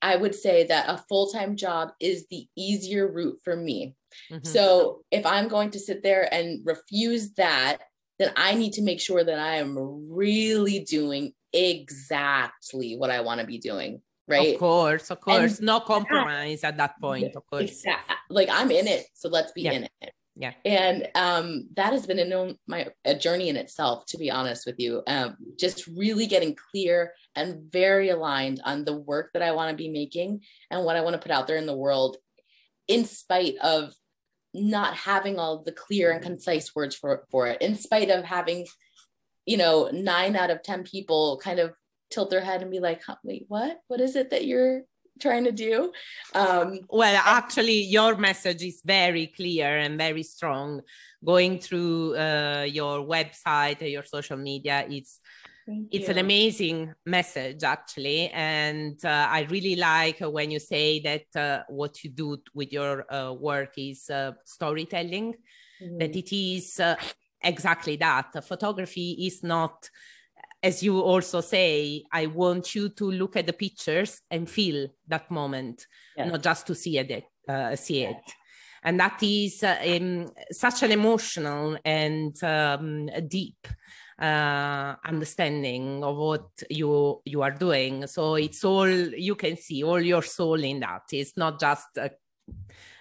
I 0.00 0.16
would 0.16 0.34
say 0.34 0.64
that 0.68 0.88
a 0.88 0.96
full 0.96 1.30
time 1.30 1.56
job 1.56 1.90
is 2.00 2.26
the 2.30 2.46
easier 2.56 3.10
route 3.10 3.40
for 3.44 3.54
me. 3.54 3.96
Mm-hmm. 4.32 4.46
So 4.46 5.02
if 5.10 5.26
I'm 5.26 5.48
going 5.48 5.72
to 5.72 5.80
sit 5.80 6.02
there 6.02 6.32
and 6.32 6.64
refuse 6.64 7.32
that, 7.32 7.78
then 8.18 8.32
I 8.36 8.54
need 8.54 8.72
to 8.74 8.82
make 8.82 9.00
sure 9.00 9.22
that 9.22 9.38
I 9.38 9.56
am 9.56 9.76
really 10.10 10.80
doing 10.80 11.32
exactly 11.52 12.96
what 12.96 13.10
I 13.10 13.20
want 13.20 13.40
to 13.40 13.46
be 13.46 13.58
doing. 13.58 14.00
Right. 14.28 14.54
Of 14.54 14.60
course, 14.60 15.10
of 15.10 15.20
course. 15.20 15.58
And 15.58 15.66
no 15.66 15.80
compromise 15.80 16.60
that, 16.60 16.74
at 16.74 16.76
that 16.76 17.00
point, 17.00 17.34
of 17.34 17.44
course. 17.46 17.70
Exactly. 17.70 18.16
Like 18.30 18.48
I'm 18.50 18.70
in 18.70 18.86
it. 18.86 19.06
So 19.14 19.28
let's 19.28 19.52
be 19.52 19.62
yeah. 19.62 19.72
in 19.72 19.84
it 20.00 20.12
yeah 20.38 20.52
and 20.64 21.08
um, 21.14 21.68
that 21.74 21.92
has 21.92 22.06
been 22.06 22.18
a, 22.18 22.54
my 22.66 22.86
a 23.04 23.14
journey 23.14 23.48
in 23.48 23.56
itself 23.56 24.06
to 24.06 24.16
be 24.16 24.30
honest 24.30 24.64
with 24.64 24.76
you 24.78 25.02
um, 25.06 25.36
just 25.58 25.86
really 25.88 26.26
getting 26.26 26.56
clear 26.70 27.12
and 27.36 27.70
very 27.70 28.08
aligned 28.08 28.60
on 28.64 28.84
the 28.84 28.96
work 28.96 29.30
that 29.32 29.42
i 29.42 29.52
want 29.52 29.70
to 29.70 29.76
be 29.76 29.90
making 29.90 30.40
and 30.70 30.84
what 30.84 30.96
i 30.96 31.00
want 31.00 31.14
to 31.14 31.20
put 31.20 31.32
out 31.32 31.46
there 31.46 31.56
in 31.56 31.66
the 31.66 31.76
world 31.76 32.16
in 32.88 33.04
spite 33.04 33.56
of 33.58 33.92
not 34.54 34.94
having 34.94 35.38
all 35.38 35.62
the 35.62 35.72
clear 35.72 36.10
and 36.10 36.22
concise 36.22 36.74
words 36.74 36.96
for, 36.96 37.26
for 37.30 37.46
it, 37.46 37.60
in 37.60 37.76
spite 37.76 38.10
of 38.10 38.24
having, 38.24 38.66
you 39.46 39.56
know, 39.56 39.90
nine 39.92 40.36
out 40.36 40.50
of 40.50 40.62
10 40.62 40.84
people 40.84 41.40
kind 41.42 41.58
of 41.58 41.72
tilt 42.10 42.30
their 42.30 42.40
head 42.40 42.62
and 42.62 42.70
be 42.70 42.80
like, 42.80 43.02
wait, 43.22 43.44
what? 43.48 43.78
What 43.88 44.00
is 44.00 44.16
it 44.16 44.30
that 44.30 44.46
you're 44.46 44.82
trying 45.18 45.44
to 45.44 45.52
do? 45.52 45.92
Um, 46.34 46.80
well, 46.88 47.20
actually, 47.24 47.82
your 47.82 48.16
message 48.16 48.62
is 48.62 48.82
very 48.84 49.28
clear 49.28 49.78
and 49.78 49.98
very 49.98 50.22
strong. 50.22 50.80
Going 51.24 51.58
through 51.58 52.16
uh, 52.16 52.66
your 52.68 53.00
website, 53.00 53.90
your 53.90 54.04
social 54.04 54.36
media, 54.36 54.86
it's 54.88 55.20
it's 55.90 56.08
an 56.08 56.18
amazing 56.18 56.94
message 57.04 57.62
actually 57.62 58.28
and 58.30 59.04
uh, 59.04 59.26
i 59.30 59.46
really 59.50 59.76
like 59.76 60.18
when 60.20 60.50
you 60.50 60.58
say 60.58 60.98
that 61.00 61.26
uh, 61.36 61.62
what 61.68 62.02
you 62.02 62.10
do 62.10 62.38
with 62.54 62.72
your 62.72 63.04
uh, 63.12 63.32
work 63.32 63.74
is 63.76 64.08
uh, 64.10 64.32
storytelling 64.44 65.34
mm-hmm. 65.82 65.98
that 65.98 66.16
it 66.16 66.34
is 66.34 66.80
uh, 66.80 66.96
exactly 67.42 67.96
that 67.96 68.32
photography 68.44 69.26
is 69.26 69.42
not 69.42 69.90
as 70.62 70.82
you 70.82 71.00
also 71.00 71.40
say 71.40 72.02
i 72.12 72.26
want 72.26 72.74
you 72.74 72.88
to 72.88 73.10
look 73.10 73.36
at 73.36 73.46
the 73.46 73.52
pictures 73.52 74.20
and 74.30 74.48
feel 74.48 74.88
that 75.06 75.30
moment 75.30 75.86
yes. 76.16 76.30
not 76.30 76.42
just 76.42 76.66
to 76.66 76.74
see 76.74 76.98
it 76.98 77.24
uh, 77.48 77.74
see 77.76 78.04
it 78.04 78.16
and 78.82 79.00
that 79.00 79.22
is 79.22 79.64
um, 79.64 80.28
such 80.50 80.82
an 80.82 80.92
emotional 80.92 81.76
and 81.84 82.42
um, 82.44 83.10
deep 83.26 83.66
uh, 84.20 84.94
understanding 85.04 86.02
of 86.02 86.16
what 86.16 86.48
you 86.70 87.20
you 87.24 87.42
are 87.42 87.50
doing. 87.50 88.06
So 88.06 88.34
it's 88.34 88.64
all 88.64 88.88
you 88.88 89.34
can 89.34 89.56
see 89.56 89.84
all 89.84 90.00
your 90.00 90.22
soul 90.22 90.62
in 90.62 90.80
that. 90.80 91.02
It's 91.12 91.36
not 91.36 91.60
just 91.60 91.86
uh, 91.98 92.08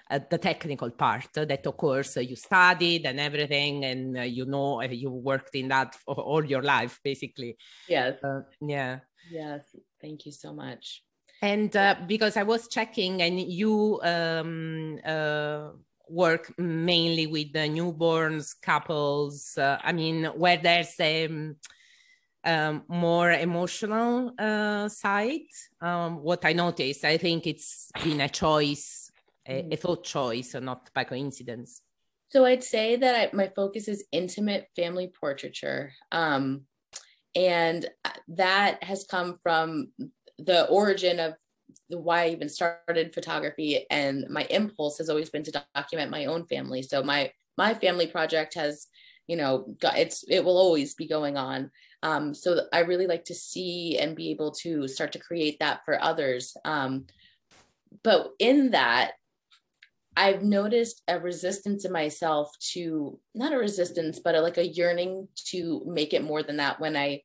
uh, 0.10 0.20
the 0.30 0.38
technical 0.38 0.90
part 0.90 1.28
that 1.34 1.66
of 1.66 1.78
course 1.78 2.18
you 2.18 2.36
studied 2.36 3.06
and 3.06 3.20
everything 3.20 3.86
and 3.86 4.18
uh, 4.18 4.22
you 4.22 4.46
know 4.46 4.82
uh, 4.82 4.86
you 4.86 5.10
worked 5.10 5.56
in 5.56 5.68
that 5.68 5.96
for 5.96 6.16
all 6.16 6.44
your 6.46 6.62
life 6.62 7.00
basically. 7.04 7.58
Yes. 7.88 8.24
Uh, 8.24 8.42
yeah. 8.62 9.00
Yes. 9.30 9.76
Thank 10.02 10.26
you 10.26 10.32
so 10.32 10.54
much. 10.54 11.04
And 11.42 11.76
uh, 11.76 11.96
because 12.08 12.36
i 12.36 12.44
was 12.44 12.68
checking 12.68 13.22
and 13.22 13.40
you 13.40 14.00
um, 14.02 15.00
uh, 15.06 15.70
work 16.10 16.52
mainly 16.58 17.28
with 17.28 17.54
the 17.54 17.68
newborns 17.70 18.56
couples 18.62 19.58
uh, 19.58 19.78
i 19.84 19.92
mean 19.92 20.26
where 20.36 20.58
there's 20.58 20.96
a 21.00 21.26
um, 21.26 21.56
um, 22.44 22.84
more 22.88 23.32
emotional 23.32 24.32
uh, 24.40 24.88
side? 24.88 25.50
Um, 25.82 26.24
what 26.24 26.46
i 26.46 26.54
noticed 26.54 27.04
i 27.06 27.18
think 27.18 27.46
it's 27.46 27.92
been 28.04 28.22
a 28.22 28.30
choice 28.30 29.07
a, 29.48 29.68
a 29.72 29.76
thought 29.76 30.04
choice 30.04 30.54
and 30.54 30.66
not 30.66 30.90
by 30.94 31.04
coincidence 31.04 31.82
so 32.30 32.46
i'd 32.46 32.64
say 32.64 32.96
that 32.96 33.16
I, 33.16 33.36
my 33.36 33.52
focus 33.56 33.88
is 33.88 34.06
intimate 34.12 34.68
family 34.76 35.12
portraiture 35.20 35.92
um, 36.12 36.64
and 37.36 37.88
that 38.30 38.84
has 38.84 39.06
come 39.06 39.38
from 39.44 39.90
the 40.40 40.68
origin 40.68 41.20
of 41.20 41.34
why 41.90 42.24
I 42.24 42.30
even 42.30 42.50
started 42.50 43.14
photography 43.14 43.86
and 43.90 44.26
my 44.30 44.44
impulse 44.50 44.98
has 44.98 45.10
always 45.10 45.30
been 45.30 45.44
to 45.44 45.64
document 45.76 46.12
my 46.12 46.26
own 46.26 46.46
family. 46.48 46.82
So 46.82 47.04
my 47.04 47.32
my 47.58 47.74
family 47.74 48.08
project 48.08 48.54
has, 48.54 48.88
you 49.28 49.36
know, 49.36 49.66
got, 49.80 49.98
it's 49.98 50.24
it 50.30 50.44
will 50.44 50.58
always 50.58 50.94
be 50.94 51.08
going 51.08 51.38
on. 51.38 51.72
Um, 52.04 52.34
so 52.34 52.62
I 52.72 52.80
really 52.80 53.08
like 53.08 53.26
to 53.26 53.36
see 53.36 53.98
and 53.98 54.16
be 54.16 54.30
able 54.32 54.52
to 54.64 54.88
start 54.88 55.12
to 55.14 55.20
create 55.20 55.58
that 55.60 55.82
for 55.86 56.02
others. 56.02 56.56
Um, 56.64 57.06
but 58.04 58.30
in 58.40 58.72
that, 58.72 59.14
I've 60.18 60.44
noticed 60.44 61.02
a 61.08 61.20
resistance 61.20 61.86
in 61.86 61.92
myself 61.92 62.52
to 62.74 63.20
not 63.34 63.54
a 63.54 63.58
resistance, 63.58 64.20
but 64.20 64.36
a, 64.36 64.42
like 64.42 64.58
a 64.58 64.68
yearning 64.68 65.28
to 65.52 65.84
make 65.86 66.14
it 66.14 66.24
more 66.24 66.44
than 66.44 66.58
that 66.58 66.80
when 66.80 66.98
I 66.98 67.22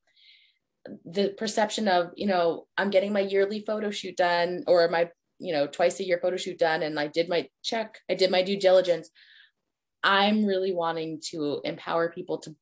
the 1.05 1.29
perception 1.39 1.87
of 1.87 2.11
you 2.17 2.27
know 2.27 2.67
i'm 2.77 2.91
getting 2.91 3.13
my 3.13 3.21
yearly 3.21 3.63
photo 3.65 3.89
shoot 3.89 4.17
done 4.17 4.65
or 4.67 4.89
my 4.89 5.09
you 5.39 5.53
know 5.53 5.65
twice 5.69 6.01
a 6.01 6.05
year 6.05 6.19
photo 6.21 6.37
shoot 6.37 6.59
done 6.59 6.83
and 6.83 6.99
i 6.99 7.07
did 7.07 7.29
my 7.29 7.47
check 7.63 8.01
i 8.11 8.15
did 8.15 8.33
my 8.33 8.43
due 8.43 8.59
diligence 8.59 9.09
i'm 10.03 10.45
really 10.45 10.73
wanting 10.73 11.21
to 11.31 11.61
empower 11.63 12.11
people 12.11 12.39
to 12.39 12.57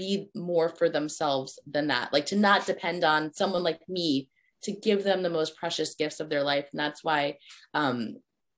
be 0.00 0.30
more 0.34 0.68
for 0.68 0.88
themselves 0.88 1.58
than 1.70 1.88
that. 1.88 2.12
Like 2.12 2.26
to 2.26 2.36
not 2.36 2.66
depend 2.66 3.04
on 3.04 3.34
someone 3.34 3.62
like 3.62 3.80
me 3.88 4.30
to 4.62 4.72
give 4.72 5.04
them 5.04 5.22
the 5.22 5.30
most 5.30 5.56
precious 5.56 5.94
gifts 5.94 6.20
of 6.20 6.28
their 6.28 6.42
life. 6.42 6.66
And 6.72 6.80
that's 6.80 7.02
why 7.02 7.36
um 7.74 8.16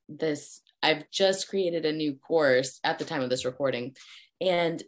this 0.08 0.60
i've 0.82 1.10
just 1.10 1.48
created 1.48 1.84
a 1.84 1.92
new 1.92 2.14
course 2.14 2.80
at 2.84 2.98
the 2.98 3.04
time 3.04 3.22
of 3.22 3.30
this 3.30 3.44
recording. 3.44 3.94
And 4.40 4.82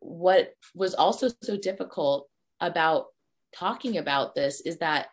what 0.00 0.52
was 0.74 0.94
also 0.94 1.30
so 1.42 1.56
difficult 1.56 2.28
about 2.60 3.06
talking 3.54 3.98
about 3.98 4.34
this 4.34 4.60
is 4.60 4.78
that 4.78 5.08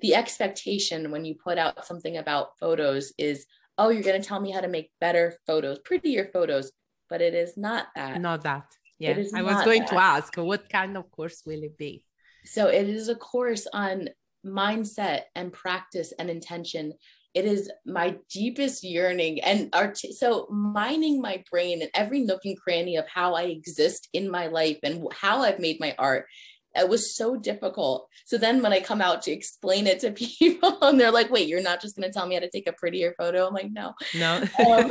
the 0.00 0.14
expectation 0.14 1.10
when 1.10 1.24
you 1.24 1.34
put 1.34 1.58
out 1.58 1.86
something 1.86 2.16
about 2.16 2.58
photos 2.58 3.12
is 3.18 3.46
oh 3.78 3.88
you're 3.88 4.02
going 4.02 4.20
to 4.20 4.26
tell 4.26 4.40
me 4.40 4.50
how 4.50 4.60
to 4.60 4.68
make 4.68 4.90
better 5.00 5.34
photos 5.46 5.78
prettier 5.80 6.28
photos. 6.32 6.72
But 7.08 7.20
it 7.20 7.34
is 7.34 7.56
not 7.56 7.88
that. 7.94 8.20
Not 8.20 8.42
that. 8.44 8.64
Yeah. 8.98 9.18
i 9.34 9.42
was 9.42 9.64
going 9.64 9.80
that. 9.80 9.88
to 9.88 9.96
ask 9.96 10.36
what 10.36 10.68
kind 10.70 10.96
of 10.96 11.10
course 11.10 11.42
will 11.44 11.62
it 11.62 11.76
be? 11.76 12.04
So 12.44 12.68
it 12.68 12.88
is 12.88 13.08
a 13.08 13.14
course 13.14 13.66
on 13.72 14.08
mindset 14.44 15.22
and 15.34 15.52
practice 15.52 16.12
and 16.18 16.30
intention 16.30 16.94
it 17.34 17.44
is 17.44 17.70
my 17.86 18.16
deepest 18.30 18.84
yearning 18.84 19.40
and 19.40 19.70
art 19.72 19.96
so 19.96 20.46
mining 20.50 21.20
my 21.20 21.42
brain 21.50 21.80
and 21.80 21.90
every 21.94 22.20
nook 22.20 22.40
and 22.44 22.58
cranny 22.60 22.96
of 22.96 23.06
how 23.08 23.34
i 23.34 23.42
exist 23.42 24.08
in 24.12 24.30
my 24.30 24.46
life 24.46 24.78
and 24.82 25.06
how 25.12 25.40
i've 25.42 25.58
made 25.58 25.80
my 25.80 25.94
art 25.98 26.26
it 26.74 26.88
was 26.88 27.14
so 27.14 27.36
difficult. 27.36 28.08
So 28.24 28.38
then 28.38 28.62
when 28.62 28.72
I 28.72 28.80
come 28.80 29.00
out 29.00 29.22
to 29.22 29.30
explain 29.30 29.86
it 29.86 30.00
to 30.00 30.10
people 30.12 30.78
and 30.82 30.98
they're 30.98 31.10
like, 31.10 31.30
wait, 31.30 31.48
you're 31.48 31.62
not 31.62 31.80
just 31.80 31.96
going 31.96 32.10
to 32.10 32.12
tell 32.12 32.26
me 32.26 32.34
how 32.34 32.40
to 32.40 32.50
take 32.50 32.68
a 32.68 32.72
prettier 32.72 33.14
photo. 33.18 33.46
I'm 33.46 33.54
like, 33.54 33.70
no. 33.70 33.94
No. 34.14 34.42
Um, 34.66 34.90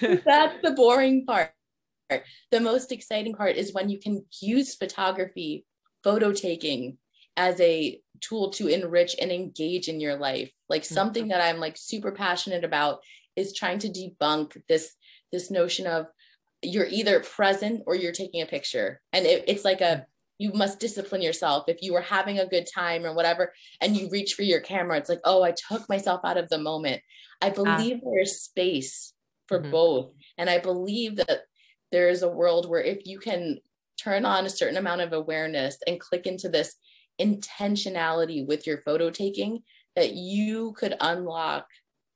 that's 0.24 0.62
the 0.62 0.74
boring 0.76 1.24
part. 1.24 1.52
The 2.50 2.60
most 2.60 2.92
exciting 2.92 3.34
part 3.34 3.56
is 3.56 3.74
when 3.74 3.88
you 3.88 3.98
can 3.98 4.24
use 4.40 4.76
photography, 4.76 5.64
photo 6.04 6.32
taking 6.32 6.98
as 7.36 7.60
a 7.60 8.00
tool 8.20 8.50
to 8.50 8.68
enrich 8.68 9.14
and 9.20 9.30
engage 9.30 9.88
in 9.88 10.00
your 10.00 10.16
life. 10.16 10.50
Like 10.68 10.82
mm-hmm. 10.82 10.94
something 10.94 11.24
mm-hmm. 11.24 11.30
that 11.30 11.42
I'm 11.42 11.60
like 11.60 11.76
super 11.76 12.12
passionate 12.12 12.64
about 12.64 13.00
is 13.36 13.52
trying 13.52 13.78
to 13.80 13.88
debunk 13.88 14.56
this 14.68 14.94
this 15.32 15.50
notion 15.50 15.86
of 15.86 16.06
you're 16.62 16.86
either 16.86 17.20
present 17.20 17.82
or 17.86 17.94
you're 17.94 18.12
taking 18.12 18.42
a 18.42 18.46
picture 18.46 19.00
and 19.12 19.26
it, 19.26 19.44
it's 19.46 19.64
like 19.64 19.80
a 19.80 20.06
you 20.38 20.52
must 20.52 20.80
discipline 20.80 21.22
yourself 21.22 21.64
if 21.68 21.82
you 21.82 21.92
were 21.92 22.00
having 22.00 22.38
a 22.38 22.46
good 22.46 22.66
time 22.72 23.04
or 23.04 23.14
whatever 23.14 23.52
and 23.80 23.96
you 23.96 24.08
reach 24.10 24.34
for 24.34 24.42
your 24.42 24.60
camera 24.60 24.96
it's 24.96 25.08
like 25.08 25.20
oh 25.24 25.42
i 25.42 25.52
took 25.68 25.86
myself 25.88 26.20
out 26.24 26.38
of 26.38 26.48
the 26.48 26.58
moment 26.58 27.00
i 27.42 27.48
ah. 27.48 27.50
believe 27.50 28.00
there's 28.02 28.40
space 28.40 29.12
for 29.46 29.60
mm-hmm. 29.60 29.70
both 29.70 30.12
and 30.38 30.48
i 30.48 30.58
believe 30.58 31.16
that 31.16 31.42
there 31.92 32.08
is 32.08 32.22
a 32.22 32.28
world 32.28 32.68
where 32.68 32.82
if 32.82 33.06
you 33.06 33.18
can 33.18 33.58
turn 33.98 34.24
on 34.24 34.46
a 34.46 34.50
certain 34.50 34.76
amount 34.76 35.00
of 35.00 35.12
awareness 35.12 35.78
and 35.86 36.00
click 36.00 36.26
into 36.26 36.48
this 36.48 36.74
intentionality 37.20 38.46
with 38.46 38.66
your 38.66 38.78
photo 38.78 39.10
taking 39.10 39.62
that 39.94 40.14
you 40.14 40.72
could 40.72 40.94
unlock 41.00 41.66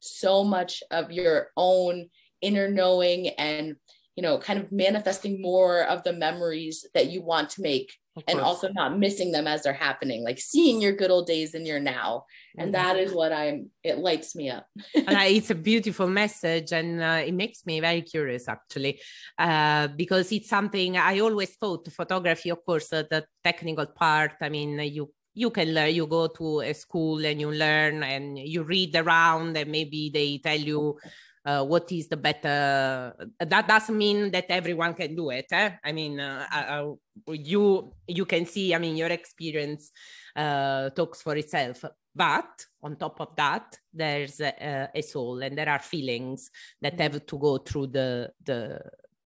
so 0.00 0.44
much 0.44 0.82
of 0.90 1.10
your 1.10 1.48
own 1.56 2.08
inner 2.40 2.68
knowing 2.68 3.28
and 3.28 3.76
you 4.16 4.22
know 4.22 4.38
kind 4.38 4.58
of 4.58 4.72
manifesting 4.72 5.40
more 5.40 5.82
of 5.84 6.02
the 6.02 6.12
memories 6.12 6.86
that 6.94 7.10
you 7.10 7.22
want 7.22 7.50
to 7.50 7.62
make 7.62 7.92
and 8.28 8.40
also 8.40 8.68
not 8.72 8.98
missing 8.98 9.32
them 9.32 9.46
as 9.46 9.62
they're 9.62 9.72
happening 9.72 10.24
like 10.24 10.38
seeing 10.38 10.80
your 10.80 10.92
good 10.92 11.10
old 11.10 11.26
days 11.26 11.54
in 11.54 11.66
your 11.66 11.80
now. 11.80 12.24
And 12.56 12.74
mm-hmm. 12.74 12.82
that 12.82 12.98
is 12.98 13.12
what 13.12 13.32
i'm 13.32 13.70
it 13.82 13.98
lights 13.98 14.34
me 14.34 14.50
up. 14.50 14.66
And 14.94 15.08
it's 15.36 15.50
a 15.50 15.54
beautiful 15.54 16.08
message 16.08 16.72
and 16.72 17.00
uh, 17.00 17.22
it 17.24 17.34
makes 17.34 17.66
me 17.66 17.80
very 17.80 18.02
curious 18.02 18.48
actually 18.48 19.00
uh, 19.38 19.88
because 19.88 20.32
it's 20.32 20.48
something 20.48 20.96
i 20.96 21.18
always 21.20 21.50
thought 21.56 21.88
photography 21.92 22.50
of 22.50 22.64
course 22.64 22.92
uh, 22.92 23.04
the 23.10 23.24
technical 23.44 23.86
part 23.86 24.32
i 24.42 24.48
mean 24.48 24.78
you 24.80 25.10
you 25.34 25.50
can 25.50 25.72
learn 25.72 25.94
you 25.94 26.06
go 26.06 26.26
to 26.26 26.60
a 26.60 26.72
school 26.74 27.24
and 27.24 27.40
you 27.40 27.50
learn 27.50 28.02
and 28.02 28.38
you 28.38 28.62
read 28.62 28.94
around 28.96 29.56
and 29.56 29.70
maybe 29.70 30.10
they 30.12 30.38
tell 30.38 30.58
you 30.58 30.98
uh, 31.44 31.64
what 31.64 31.90
is 31.92 32.08
the 32.08 32.16
better 32.16 33.14
that 33.38 33.66
doesn't 33.66 33.96
mean 33.96 34.30
that 34.30 34.46
everyone 34.48 34.94
can 34.94 35.14
do 35.14 35.30
it 35.30 35.46
eh? 35.52 35.70
i 35.84 35.92
mean 35.92 36.20
uh, 36.20 36.46
uh, 36.52 36.92
you 37.28 37.92
you 38.06 38.24
can 38.24 38.44
see 38.46 38.74
i 38.74 38.78
mean 38.78 38.96
your 38.96 39.08
experience 39.08 39.90
uh, 40.36 40.90
talks 40.90 41.22
for 41.22 41.36
itself 41.36 41.84
but 42.14 42.66
on 42.82 42.96
top 42.96 43.20
of 43.20 43.34
that 43.36 43.78
there's 43.92 44.40
a, 44.40 44.88
a, 44.94 45.02
soul 45.02 45.42
and 45.42 45.56
there 45.56 45.68
are 45.68 45.78
feelings 45.78 46.50
that 46.82 46.94
mm-hmm. 46.94 47.02
have 47.02 47.26
to 47.26 47.38
go 47.38 47.58
through 47.58 47.86
the 47.86 48.30
the 48.44 48.80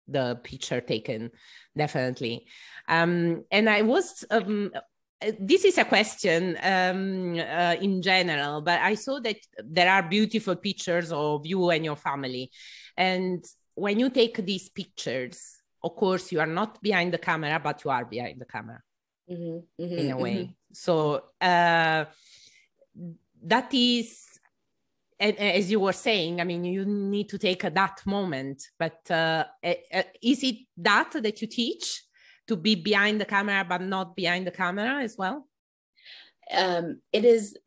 the 0.07 0.39
picture 0.43 0.81
taken 0.81 1.29
definitely 1.77 2.45
um, 2.87 3.43
and 3.51 3.69
i 3.69 3.81
was 3.81 4.25
um, 4.31 4.71
uh, 4.73 4.79
this 5.39 5.65
is 5.65 5.77
a 5.77 5.85
question 5.85 6.57
um, 6.63 7.33
uh, 7.37 7.75
in 7.81 8.01
general, 8.01 8.61
but 8.61 8.79
I 8.79 8.95
saw 8.95 9.19
that 9.19 9.37
there 9.63 9.91
are 9.91 10.03
beautiful 10.03 10.55
pictures 10.55 11.11
of 11.11 11.45
you 11.45 11.69
and 11.69 11.83
your 11.83 11.97
family. 11.97 12.51
And 12.95 13.43
when 13.75 13.99
you 13.99 14.09
take 14.09 14.37
these 14.45 14.69
pictures, 14.69 15.57
of 15.83 15.95
course, 15.95 16.31
you 16.31 16.39
are 16.39 16.45
not 16.45 16.81
behind 16.81 17.13
the 17.13 17.17
camera, 17.17 17.59
but 17.61 17.83
you 17.83 17.91
are 17.91 18.05
behind 18.05 18.39
the 18.39 18.45
camera 18.45 18.81
mm-hmm, 19.29 19.83
mm-hmm, 19.83 19.97
in 19.97 20.11
a 20.11 20.17
way. 20.17 20.35
Mm-hmm. 20.35 20.51
So 20.73 21.23
uh, 21.41 22.05
that 23.43 23.73
is, 23.73 24.25
as 25.19 25.69
you 25.69 25.81
were 25.81 25.93
saying, 25.93 26.39
I 26.39 26.45
mean, 26.45 26.63
you 26.63 26.85
need 26.85 27.27
to 27.29 27.37
take 27.37 27.61
that 27.61 28.01
moment. 28.05 28.69
But 28.77 29.09
uh, 29.11 29.45
is 30.21 30.43
it 30.43 30.55
that 30.77 31.11
that 31.11 31.41
you 31.41 31.47
teach? 31.47 32.03
To 32.49 32.55
be 32.55 32.75
behind 32.75 33.21
the 33.21 33.25
camera 33.25 33.65
but 33.67 33.81
not 33.81 34.15
behind 34.15 34.45
the 34.45 34.51
camera 34.51 35.01
as 35.01 35.15
well? 35.17 35.47
Um, 36.51 37.01
it 37.13 37.25
is 37.25 37.57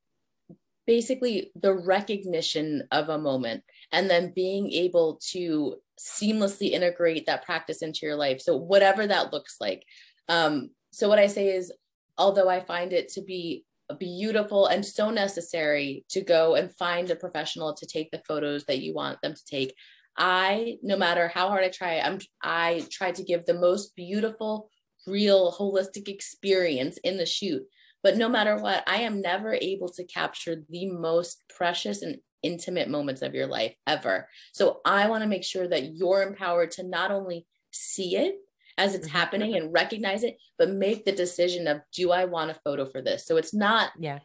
basically 0.87 1.53
the 1.55 1.73
recognition 1.73 2.83
of 2.91 3.09
a 3.09 3.19
moment 3.19 3.63
and 3.93 4.11
then 4.11 4.33
being 4.35 4.71
able 4.73 5.21
to 5.31 5.77
seamlessly 5.99 6.73
integrate 6.73 7.27
that 7.27 7.45
practice 7.45 7.83
into 7.83 8.05
your 8.05 8.17
life. 8.17 8.41
So 8.41 8.57
whatever 8.57 9.07
that 9.07 9.33
looks 9.33 9.57
like. 9.61 9.85
Um, 10.29 10.71
so 10.93 11.09
what 11.09 11.19
i 11.19 11.27
say 11.27 11.49
is 11.49 11.73
although 12.19 12.49
i 12.49 12.61
find 12.61 12.93
it 12.93 13.09
to 13.09 13.23
be 13.23 13.65
beautiful 13.99 14.67
and 14.67 14.87
so 14.87 15.11
necessary 15.11 16.05
to 16.09 16.23
go 16.23 16.55
and 16.55 16.75
find 16.77 17.11
a 17.11 17.17
professional 17.17 17.75
to 17.75 17.87
take 17.87 18.11
the 18.11 18.23
photos 18.27 18.65
that 18.65 18.79
you 18.79 18.95
want 18.95 19.21
them 19.21 19.35
to 19.35 19.45
take 19.45 19.75
I, 20.17 20.77
no 20.83 20.97
matter 20.97 21.29
how 21.29 21.49
hard 21.49 21.65
I 21.65 21.69
try, 21.69 21.99
I'm 21.99 22.19
I 22.43 22.85
try 22.91 23.13
to 23.13 23.23
give 23.23 23.47
the 23.47 23.55
most 23.55 23.97
beautiful, 23.97 24.69
real, 25.07 25.53
holistic 25.53 26.09
experience 26.09 26.99
in 26.99 27.17
the 27.17 27.27
shoot. 27.27 27.63
But 28.03 28.17
no 28.17 28.29
matter 28.29 28.57
what, 28.57 28.83
I 28.87 29.03
am 29.03 29.23
never 29.23 29.57
able 29.61 29.89
to 29.91 30.05
capture 30.05 30.57
the 30.69 30.91
most 30.91 31.45
precious 31.57 32.03
and 32.03 32.19
intimate 32.43 32.89
moments 32.89 33.23
of 33.23 33.35
your 33.35 33.47
life 33.47 33.75
ever. 33.87 34.29
So 34.53 34.81
I 34.85 35.09
want 35.09 35.23
to 35.23 35.29
make 35.29 35.45
sure 35.45 35.69
that 35.69 35.95
you're 35.95 36.23
empowered 36.23 36.73
to 36.73 36.83
not 36.83 37.13
only 37.13 37.47
see 37.71 38.17
it 38.17 38.35
as 38.77 38.95
it's 38.95 39.07
mm-hmm. 39.07 39.17
happening 39.17 39.55
and 39.55 39.73
recognize 39.73 40.25
it, 40.25 40.37
but 40.59 40.71
make 40.71 41.05
the 41.05 41.13
decision 41.13 41.67
of 41.69 41.81
do 41.95 42.11
I 42.11 42.25
want 42.25 42.51
a 42.51 42.55
photo 42.55 42.85
for 42.85 43.01
this? 43.01 43.27
So 43.27 43.37
it's 43.37 43.55
not, 43.55 43.93
yeah, 43.99 44.19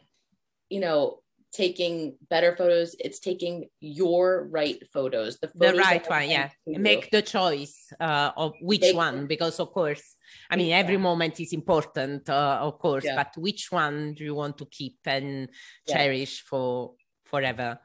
you 0.69 0.79
know, 0.79 1.19
taking 1.57 2.15
better 2.29 2.55
photos 2.55 2.95
it's 2.99 3.19
taking 3.19 3.65
your 3.81 4.47
right 4.51 4.77
photos 4.93 5.39
the, 5.39 5.47
photos 5.47 5.73
the 5.73 5.81
right 5.81 6.07
one 6.07 6.29
yeah 6.29 6.49
make 6.67 7.09
the 7.09 7.21
choice 7.21 7.91
uh, 7.99 8.29
of 8.37 8.53
which 8.61 8.81
Make 8.81 8.95
one 8.95 9.25
because 9.25 9.59
of 9.59 9.71
course 9.73 10.15
i 10.51 10.55
mean 10.55 10.71
every 10.71 10.97
moment 10.97 11.39
is 11.39 11.53
important 11.53 12.29
uh, 12.29 12.59
of 12.61 12.77
course 12.77 13.05
yeah. 13.05 13.15
but 13.15 13.33
which 13.41 13.71
one 13.71 14.13
do 14.13 14.23
you 14.23 14.35
want 14.35 14.55
to 14.59 14.65
keep 14.65 14.97
and 15.05 15.49
yeah. 15.87 15.93
cherish 15.93 16.43
for 16.43 16.93
forever 17.25 17.79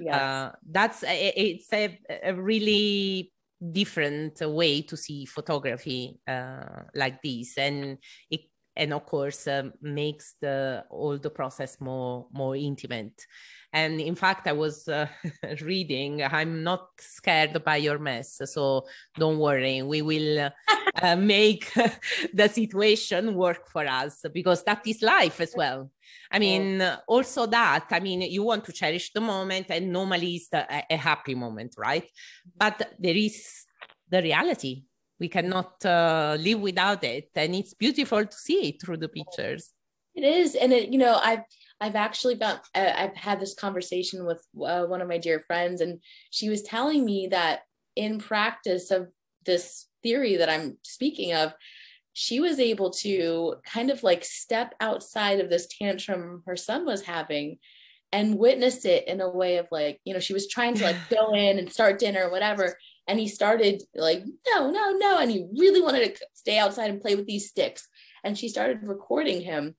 yes. 0.00 0.14
uh, 0.14 0.52
that's 0.70 1.04
it's 1.06 1.70
a, 1.74 1.98
a 2.24 2.34
really 2.34 3.30
different 3.60 4.40
way 4.40 4.80
to 4.80 4.96
see 4.96 5.26
photography 5.26 6.18
uh, 6.26 6.82
like 6.94 7.20
this 7.20 7.58
and 7.58 7.98
it 8.30 8.40
and 8.78 8.94
of 8.94 9.04
course 9.04 9.46
um, 9.48 9.72
makes 9.82 10.36
the 10.40 10.84
all 10.88 11.18
the 11.18 11.30
process 11.30 11.80
more 11.80 12.26
more 12.32 12.56
intimate. 12.56 13.26
And 13.70 14.00
in 14.00 14.14
fact 14.14 14.46
i 14.46 14.52
was 14.52 14.88
uh, 14.88 15.08
reading 15.60 16.22
i'm 16.22 16.62
not 16.62 16.88
scared 16.98 17.62
by 17.64 17.76
your 17.76 17.98
mess 17.98 18.40
so 18.46 18.86
don't 19.16 19.38
worry. 19.38 19.82
We 19.82 20.00
will 20.00 20.50
uh, 21.02 21.16
make 21.34 21.70
the 22.32 22.48
situation 22.48 23.34
work 23.34 23.68
for 23.68 23.86
us 23.86 24.24
because 24.32 24.64
that 24.64 24.86
is 24.86 25.02
life 25.02 25.40
as 25.40 25.52
well. 25.54 25.90
I 26.30 26.38
mean 26.38 26.82
also 27.06 27.46
that 27.46 27.86
i 27.90 28.00
mean 28.00 28.22
you 28.22 28.42
want 28.42 28.64
to 28.64 28.72
cherish 28.72 29.12
the 29.12 29.20
moment 29.20 29.66
and 29.70 29.92
normally 29.92 30.36
it's 30.36 30.52
a, 30.52 30.84
a 30.88 30.96
happy 30.96 31.34
moment 31.34 31.74
right? 31.76 32.08
But 32.56 32.94
there 32.98 33.16
is 33.16 33.66
the 34.10 34.22
reality 34.22 34.84
we 35.20 35.28
cannot 35.28 35.84
uh, 35.84 36.36
live 36.38 36.60
without 36.60 37.02
it 37.04 37.30
and 37.34 37.54
it's 37.54 37.74
beautiful 37.74 38.24
to 38.24 38.36
see 38.36 38.68
it 38.68 38.82
through 38.82 38.98
the 38.98 39.08
pictures. 39.08 39.72
It 40.14 40.24
is 40.24 40.56
and 40.56 40.72
it 40.72 40.88
you 40.88 40.98
know 40.98 41.20
i've 41.22 41.44
i've 41.80 41.94
actually 41.94 42.34
found 42.34 42.58
i've 42.74 43.14
had 43.14 43.38
this 43.38 43.54
conversation 43.54 44.26
with 44.26 44.44
uh, 44.66 44.84
one 44.84 45.00
of 45.00 45.06
my 45.06 45.18
dear 45.18 45.38
friends 45.38 45.80
and 45.80 46.00
she 46.30 46.48
was 46.48 46.62
telling 46.62 47.04
me 47.04 47.28
that 47.30 47.60
in 47.94 48.18
practice 48.18 48.90
of 48.90 49.06
this 49.46 49.86
theory 50.02 50.36
that 50.38 50.48
i'm 50.48 50.76
speaking 50.82 51.34
of 51.34 51.54
she 52.14 52.40
was 52.40 52.58
able 52.58 52.90
to 52.90 53.54
kind 53.64 53.90
of 53.90 54.02
like 54.02 54.24
step 54.24 54.74
outside 54.80 55.38
of 55.38 55.50
this 55.50 55.68
tantrum 55.78 56.42
her 56.46 56.56
son 56.56 56.84
was 56.84 57.02
having 57.02 57.58
and 58.10 58.38
witness 58.38 58.84
it 58.84 59.06
in 59.06 59.20
a 59.20 59.30
way 59.30 59.58
of 59.58 59.68
like 59.70 60.00
you 60.04 60.12
know 60.12 60.20
she 60.20 60.32
was 60.32 60.48
trying 60.48 60.74
to 60.74 60.82
like 60.82 60.96
go 61.10 61.32
in 61.32 61.60
and 61.60 61.72
start 61.72 62.00
dinner 62.00 62.24
or 62.26 62.30
whatever 62.32 62.76
and 63.08 63.18
he 63.18 63.26
started 63.26 63.82
like 63.94 64.22
no 64.46 64.70
no 64.70 64.92
no. 64.92 65.18
And 65.18 65.30
he 65.30 65.46
really 65.58 65.80
wanted 65.80 66.14
to 66.14 66.26
stay 66.34 66.58
outside 66.58 66.90
and 66.90 67.00
play 67.00 67.16
with 67.16 67.26
these 67.26 67.48
sticks. 67.48 67.88
And 68.22 68.38
she 68.38 68.48
started 68.48 68.86
recording 68.86 69.40
him. 69.40 69.74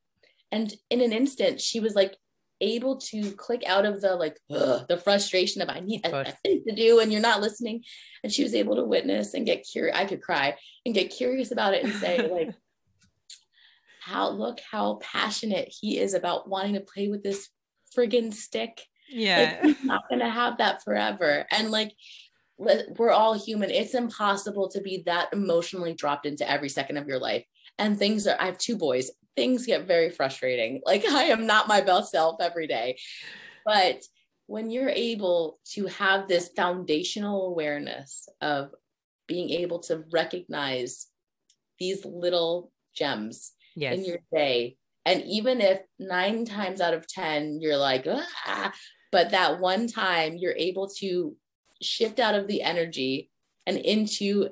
And 0.51 0.73
in 0.89 1.01
an 1.01 1.13
instant 1.13 1.61
she 1.61 1.79
was 1.79 1.95
like 1.95 2.17
able 2.61 2.97
to 2.97 3.31
click 3.31 3.63
out 3.65 3.85
of 3.85 4.01
the 4.01 4.15
like 4.15 4.37
ugh, 4.51 4.85
the 4.89 4.97
frustration 4.97 5.61
of 5.61 5.69
i 5.69 5.79
need 5.79 6.05
a, 6.05 6.27
a 6.27 6.33
thing 6.43 6.61
to 6.67 6.75
do 6.75 6.99
and 6.99 7.11
you're 7.11 7.21
not 7.21 7.39
listening. 7.39 7.83
And 8.23 8.33
she 8.33 8.43
was 8.43 8.53
able 8.53 8.75
to 8.75 8.83
witness 8.83 9.33
and 9.33 9.45
get 9.45 9.67
curious 9.71 9.95
i 9.95 10.05
could 10.05 10.21
cry 10.21 10.55
and 10.85 10.95
get 10.95 11.11
curious 11.11 11.51
about 11.51 11.73
it 11.73 11.85
and 11.85 11.93
say 11.93 12.27
like 12.31 12.53
how 14.01 14.29
look 14.29 14.59
how 14.71 14.95
passionate 15.01 15.69
he 15.69 15.99
is 15.99 16.13
about 16.13 16.49
wanting 16.49 16.73
to 16.73 16.81
play 16.81 17.07
with 17.07 17.23
this 17.23 17.49
friggin 17.95 18.33
stick. 18.33 18.81
Yeah. 19.09 19.59
like, 19.61 19.77
he's 19.77 19.85
not 19.85 20.03
gonna 20.09 20.29
have 20.29 20.57
that 20.57 20.83
forever. 20.83 21.45
And 21.51 21.71
like 21.71 21.93
we're 22.59 23.11
all 23.11 23.33
human. 23.33 23.71
It's 23.71 23.93
impossible 23.93 24.67
to 24.69 24.81
be 24.81 25.03
that 25.05 25.29
emotionally 25.31 25.93
dropped 25.93 26.25
into 26.25 26.49
every 26.49 26.69
second 26.69 26.97
of 26.97 27.07
your 27.07 27.19
life. 27.19 27.45
And 27.77 27.97
things 27.97 28.27
are, 28.27 28.35
I 28.39 28.47
have 28.47 28.57
two 28.57 28.77
boys, 28.77 29.09
things 29.35 29.65
get 29.65 29.87
very 29.87 30.09
frustrating. 30.09 30.81
Like 30.85 31.05
I 31.05 31.23
am 31.25 31.47
not 31.47 31.67
my 31.67 31.81
best 31.81 32.11
self 32.11 32.41
every 32.41 32.67
day. 32.67 32.99
But 33.65 34.03
when 34.47 34.71
you're 34.71 34.89
able 34.89 35.59
to 35.73 35.85
have 35.87 36.27
this 36.27 36.49
foundational 36.55 37.47
awareness 37.47 38.27
of 38.41 38.71
being 39.27 39.51
able 39.51 39.79
to 39.79 40.03
recognize 40.11 41.07
these 41.79 42.03
little 42.03 42.71
gems 42.93 43.53
yes. 43.75 43.97
in 43.97 44.05
your 44.05 44.17
day, 44.33 44.75
and 45.05 45.23
even 45.23 45.61
if 45.61 45.79
nine 45.97 46.45
times 46.45 46.81
out 46.81 46.93
of 46.93 47.07
10, 47.07 47.59
you're 47.61 47.77
like, 47.77 48.05
ah, 48.45 48.73
but 49.11 49.31
that 49.31 49.59
one 49.59 49.87
time 49.87 50.35
you're 50.35 50.55
able 50.57 50.89
to 50.97 51.35
shift 51.81 52.19
out 52.19 52.35
of 52.35 52.47
the 52.47 52.61
energy 52.61 53.29
and 53.65 53.77
into 53.77 54.49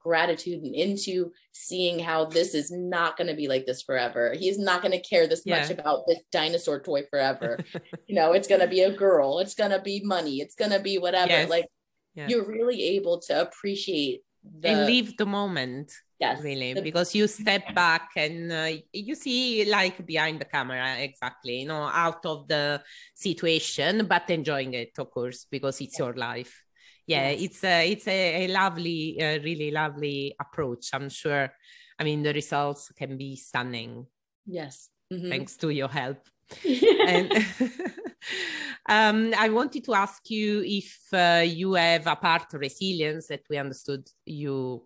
gratitude 0.00 0.62
and 0.62 0.74
into 0.74 1.30
seeing 1.52 1.98
how 1.98 2.24
this 2.24 2.54
is 2.54 2.70
not 2.70 3.16
going 3.16 3.26
to 3.26 3.34
be 3.34 3.48
like 3.48 3.66
this 3.66 3.82
forever. 3.82 4.34
He's 4.38 4.58
not 4.58 4.82
going 4.82 4.92
to 4.92 5.00
care 5.00 5.26
this 5.26 5.42
yeah. 5.44 5.60
much 5.60 5.70
about 5.70 6.04
this 6.06 6.18
dinosaur 6.32 6.80
toy 6.80 7.02
forever. 7.10 7.58
you 8.06 8.14
know, 8.14 8.32
it's 8.32 8.48
going 8.48 8.62
to 8.62 8.66
be 8.66 8.80
a 8.80 8.92
girl, 8.92 9.38
it's 9.38 9.54
going 9.54 9.70
to 9.70 9.80
be 9.80 10.02
money, 10.02 10.40
it's 10.40 10.54
going 10.54 10.70
to 10.70 10.80
be 10.80 10.98
whatever. 10.98 11.30
Yes. 11.30 11.50
Like 11.50 11.66
yeah. 12.14 12.28
you're 12.28 12.46
really 12.46 12.82
able 12.96 13.20
to 13.20 13.40
appreciate 13.40 14.22
the 14.60 14.68
and 14.68 14.86
live 14.86 15.16
the 15.16 15.26
moment. 15.26 15.92
Yes. 16.20 16.42
Really, 16.42 16.74
the- 16.74 16.82
because 16.82 17.14
you 17.14 17.26
step 17.26 17.74
back 17.74 18.10
and 18.14 18.52
uh, 18.52 18.72
you 18.92 19.14
see 19.14 19.64
like 19.64 20.04
behind 20.04 20.38
the 20.38 20.44
camera, 20.44 20.98
exactly, 20.98 21.60
you 21.60 21.66
know, 21.66 21.84
out 21.84 22.24
of 22.26 22.46
the 22.46 22.82
situation, 23.14 24.06
but 24.06 24.28
enjoying 24.28 24.74
it, 24.74 24.90
of 24.98 25.10
course, 25.10 25.46
because 25.50 25.80
it's 25.80 25.98
your 25.98 26.12
life. 26.12 26.62
Yeah, 27.06 27.30
yes. 27.30 27.40
it's 27.42 27.64
a 27.64 27.90
it's 27.90 28.06
a, 28.06 28.44
a 28.44 28.48
lovely, 28.48 29.16
uh, 29.20 29.40
really 29.42 29.70
lovely 29.70 30.36
approach. 30.38 30.90
I'm 30.92 31.08
sure. 31.08 31.50
I 31.98 32.04
mean, 32.04 32.22
the 32.22 32.34
results 32.34 32.92
can 32.92 33.16
be 33.16 33.36
stunning. 33.36 34.06
Yes, 34.44 34.90
mm-hmm. 35.12 35.28
thanks 35.28 35.56
to 35.56 35.70
your 35.70 35.88
help. 35.88 36.18
and 37.06 37.32
um, 38.88 39.32
I 39.38 39.48
wanted 39.48 39.84
to 39.84 39.94
ask 39.94 40.28
you 40.28 40.62
if 40.66 40.98
uh, 41.12 41.44
you 41.46 41.74
have, 41.74 42.06
apart 42.06 42.52
resilience 42.52 43.28
that 43.28 43.42
we 43.48 43.56
understood 43.56 44.06
you 44.26 44.84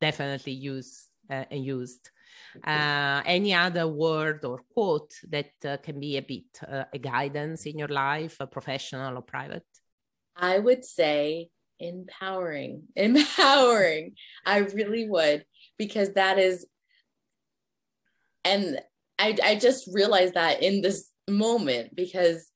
definitely 0.00 0.52
use 0.52 1.08
uh, 1.30 1.44
and 1.50 1.64
used. 1.64 2.10
Uh, 2.66 3.22
any 3.26 3.54
other 3.54 3.86
word 3.86 4.44
or 4.44 4.60
quote 4.72 5.12
that 5.28 5.50
uh, 5.64 5.76
can 5.78 6.00
be 6.00 6.16
a 6.16 6.22
bit 6.22 6.44
uh, 6.66 6.84
a 6.92 6.98
guidance 6.98 7.66
in 7.66 7.78
your 7.78 7.88
life, 7.88 8.38
professional 8.50 9.18
or 9.18 9.22
private? 9.22 9.66
I 10.36 10.58
would 10.58 10.84
say 10.84 11.50
empowering, 11.78 12.84
empowering. 12.96 14.14
I 14.44 14.58
really 14.58 15.08
would, 15.08 15.44
because 15.78 16.14
that 16.14 16.38
is, 16.38 16.66
and 18.44 18.80
I, 19.18 19.36
I 19.42 19.54
just 19.56 19.88
realized 19.92 20.34
that 20.34 20.62
in 20.62 20.80
this 20.80 21.10
moment 21.28 21.94
because 21.94 22.50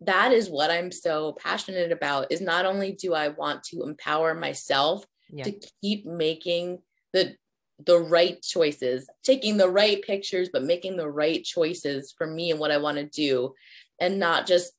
that 0.00 0.32
is 0.32 0.50
what 0.50 0.70
I'm 0.70 0.92
so 0.92 1.36
passionate 1.42 1.92
about 1.92 2.30
is 2.30 2.40
not 2.40 2.66
only 2.66 2.92
do 2.92 3.14
I 3.14 3.28
want 3.28 3.62
to 3.64 3.82
empower 3.82 4.34
myself 4.34 5.04
yeah. 5.30 5.44
to 5.44 5.60
keep 5.82 6.04
making 6.04 6.78
the 7.16 7.34
the 7.84 7.98
right 7.98 8.40
choices, 8.42 9.08
taking 9.22 9.56
the 9.56 9.68
right 9.68 10.00
pictures, 10.02 10.48
but 10.52 10.62
making 10.62 10.96
the 10.96 11.08
right 11.08 11.42
choices 11.42 12.14
for 12.16 12.26
me 12.26 12.50
and 12.50 12.60
what 12.60 12.70
I 12.70 12.78
want 12.78 12.98
to 12.98 13.04
do, 13.04 13.54
and 14.00 14.18
not 14.18 14.46
just 14.46 14.72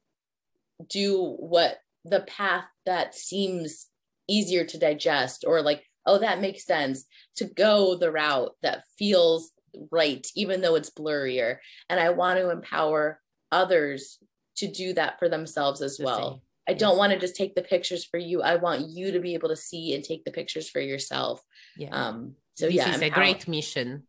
do 0.87 1.35
what 1.39 1.77
the 2.05 2.21
path 2.21 2.65
that 2.85 3.15
seems 3.15 3.87
easier 4.27 4.63
to 4.65 4.77
digest 4.77 5.45
or 5.47 5.61
like, 5.61 5.83
oh, 6.05 6.19
that 6.19 6.41
makes 6.41 6.65
sense 6.65 7.05
to 7.35 7.45
go 7.45 7.95
the 7.95 8.11
route 8.11 8.51
that 8.61 8.83
feels 8.97 9.51
right, 9.91 10.25
even 10.35 10.61
though 10.61 10.75
it's 10.75 10.89
blurrier. 10.89 11.57
And 11.89 11.99
I 11.99 12.09
want 12.09 12.39
to 12.39 12.49
empower 12.49 13.19
others 13.51 14.19
to 14.57 14.67
do 14.67 14.93
that 14.93 15.19
for 15.19 15.29
themselves 15.29 15.81
as 15.81 15.99
well. 16.01 16.41
I 16.67 16.73
don't 16.73 16.97
want 16.97 17.13
to 17.13 17.19
just 17.19 17.35
take 17.35 17.55
the 17.55 17.61
pictures 17.61 18.03
for 18.03 18.17
you. 18.17 18.41
I 18.41 18.57
want 18.57 18.89
you 18.89 19.11
to 19.11 19.19
be 19.19 19.35
able 19.35 19.49
to 19.49 19.55
see 19.55 19.93
and 19.93 20.03
take 20.03 20.25
the 20.25 20.31
pictures 20.31 20.69
for 20.69 20.81
yourself. 20.81 21.41
Yeah. 21.77 21.89
Um, 21.89 22.35
so 22.55 22.65
this 22.65 22.75
yeah, 22.75 22.95
is 22.95 23.01
a 23.01 23.09
great 23.09 23.47
mission. 23.47 24.03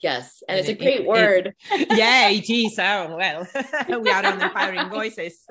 Yes, 0.00 0.44
and, 0.48 0.60
and 0.60 0.68
it's 0.68 0.80
a 0.80 0.80
great 0.80 1.00
it, 1.00 1.06
word. 1.06 1.54
It, 1.72 1.88
yeah, 1.98 2.28
it 2.28 2.48
is. 2.48 2.78
Oh 2.78 3.16
well, 3.16 3.46
we 4.00 4.10
are 4.10 4.24
on 4.24 4.40
empowering 4.40 4.88
voices. 4.90 5.44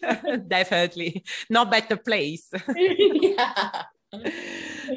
Definitely, 0.46 1.24
no 1.48 1.64
better 1.64 1.96
place. 1.96 2.50
yeah. 2.76 3.82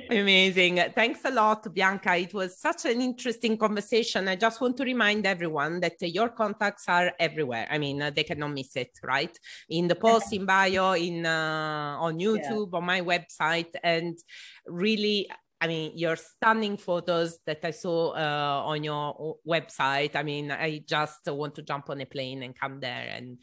Amazing. 0.09 0.81
Thanks 0.95 1.19
a 1.25 1.31
lot, 1.31 1.73
Bianca. 1.73 2.15
It 2.15 2.33
was 2.33 2.57
such 2.57 2.85
an 2.85 3.01
interesting 3.01 3.57
conversation. 3.57 4.27
I 4.27 4.35
just 4.35 4.61
want 4.61 4.77
to 4.77 4.83
remind 4.83 5.25
everyone 5.25 5.81
that 5.81 6.01
your 6.01 6.29
contacts 6.29 6.85
are 6.87 7.11
everywhere. 7.19 7.67
I 7.69 7.77
mean, 7.77 7.99
they 8.15 8.23
cannot 8.23 8.53
miss 8.53 8.75
it, 8.75 8.91
right? 9.03 9.37
In 9.69 9.87
the 9.87 9.95
post, 9.95 10.31
in 10.33 10.45
bio, 10.45 10.93
in 10.93 11.25
uh, 11.25 11.97
on 11.99 12.19
YouTube, 12.19 12.69
yeah. 12.71 12.77
on 12.77 12.85
my 12.85 13.01
website, 13.01 13.73
and 13.81 14.17
really. 14.65 15.29
I 15.61 15.67
mean, 15.67 15.91
your 15.95 16.15
stunning 16.15 16.75
photos 16.75 17.37
that 17.45 17.59
I 17.63 17.69
saw 17.69 18.13
uh, 18.13 18.63
on 18.65 18.83
your 18.83 19.37
website. 19.47 20.15
I 20.15 20.23
mean, 20.23 20.51
I 20.51 20.81
just 20.87 21.19
want 21.27 21.53
to 21.55 21.61
jump 21.61 21.91
on 21.91 22.01
a 22.01 22.05
plane 22.05 22.41
and 22.41 22.57
come 22.57 22.79
there 22.79 23.13
and 23.15 23.37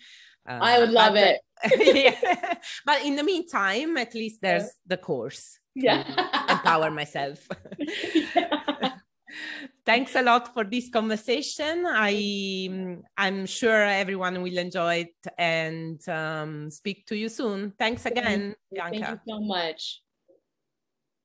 uh, 0.49 0.59
I 0.61 0.81
would 0.81 0.91
love 0.91 1.15
it. 1.15 1.41
yeah. 1.79 2.55
But 2.85 3.05
in 3.05 3.15
the 3.15 3.23
meantime, 3.23 3.97
at 3.97 4.15
least 4.15 4.41
there's 4.43 4.65
yeah. 4.65 4.87
the 4.87 4.97
course. 4.97 5.59
Yeah. 5.77 6.03
empower 6.49 6.91
myself. 6.91 7.47
yeah. 8.35 8.95
Thanks 9.87 10.17
a 10.17 10.23
lot 10.23 10.53
for 10.53 10.65
this 10.65 10.91
conversation. 10.91 11.85
I 11.87 12.69
I'm 13.17 13.47
sure 13.47 13.85
everyone 13.85 14.43
will 14.43 14.59
enjoy 14.59 15.09
it 15.09 15.33
and 15.39 16.01
um, 16.09 16.71
speak 16.71 17.07
to 17.07 17.17
you 17.17 17.29
soon. 17.29 17.73
Thanks 17.79 18.05
again, 18.05 18.55
Thank. 18.75 18.93
Bianca. 18.93 18.99
Thank 18.99 19.09
you 19.09 19.21
so 19.29 19.41
much. 19.41 20.03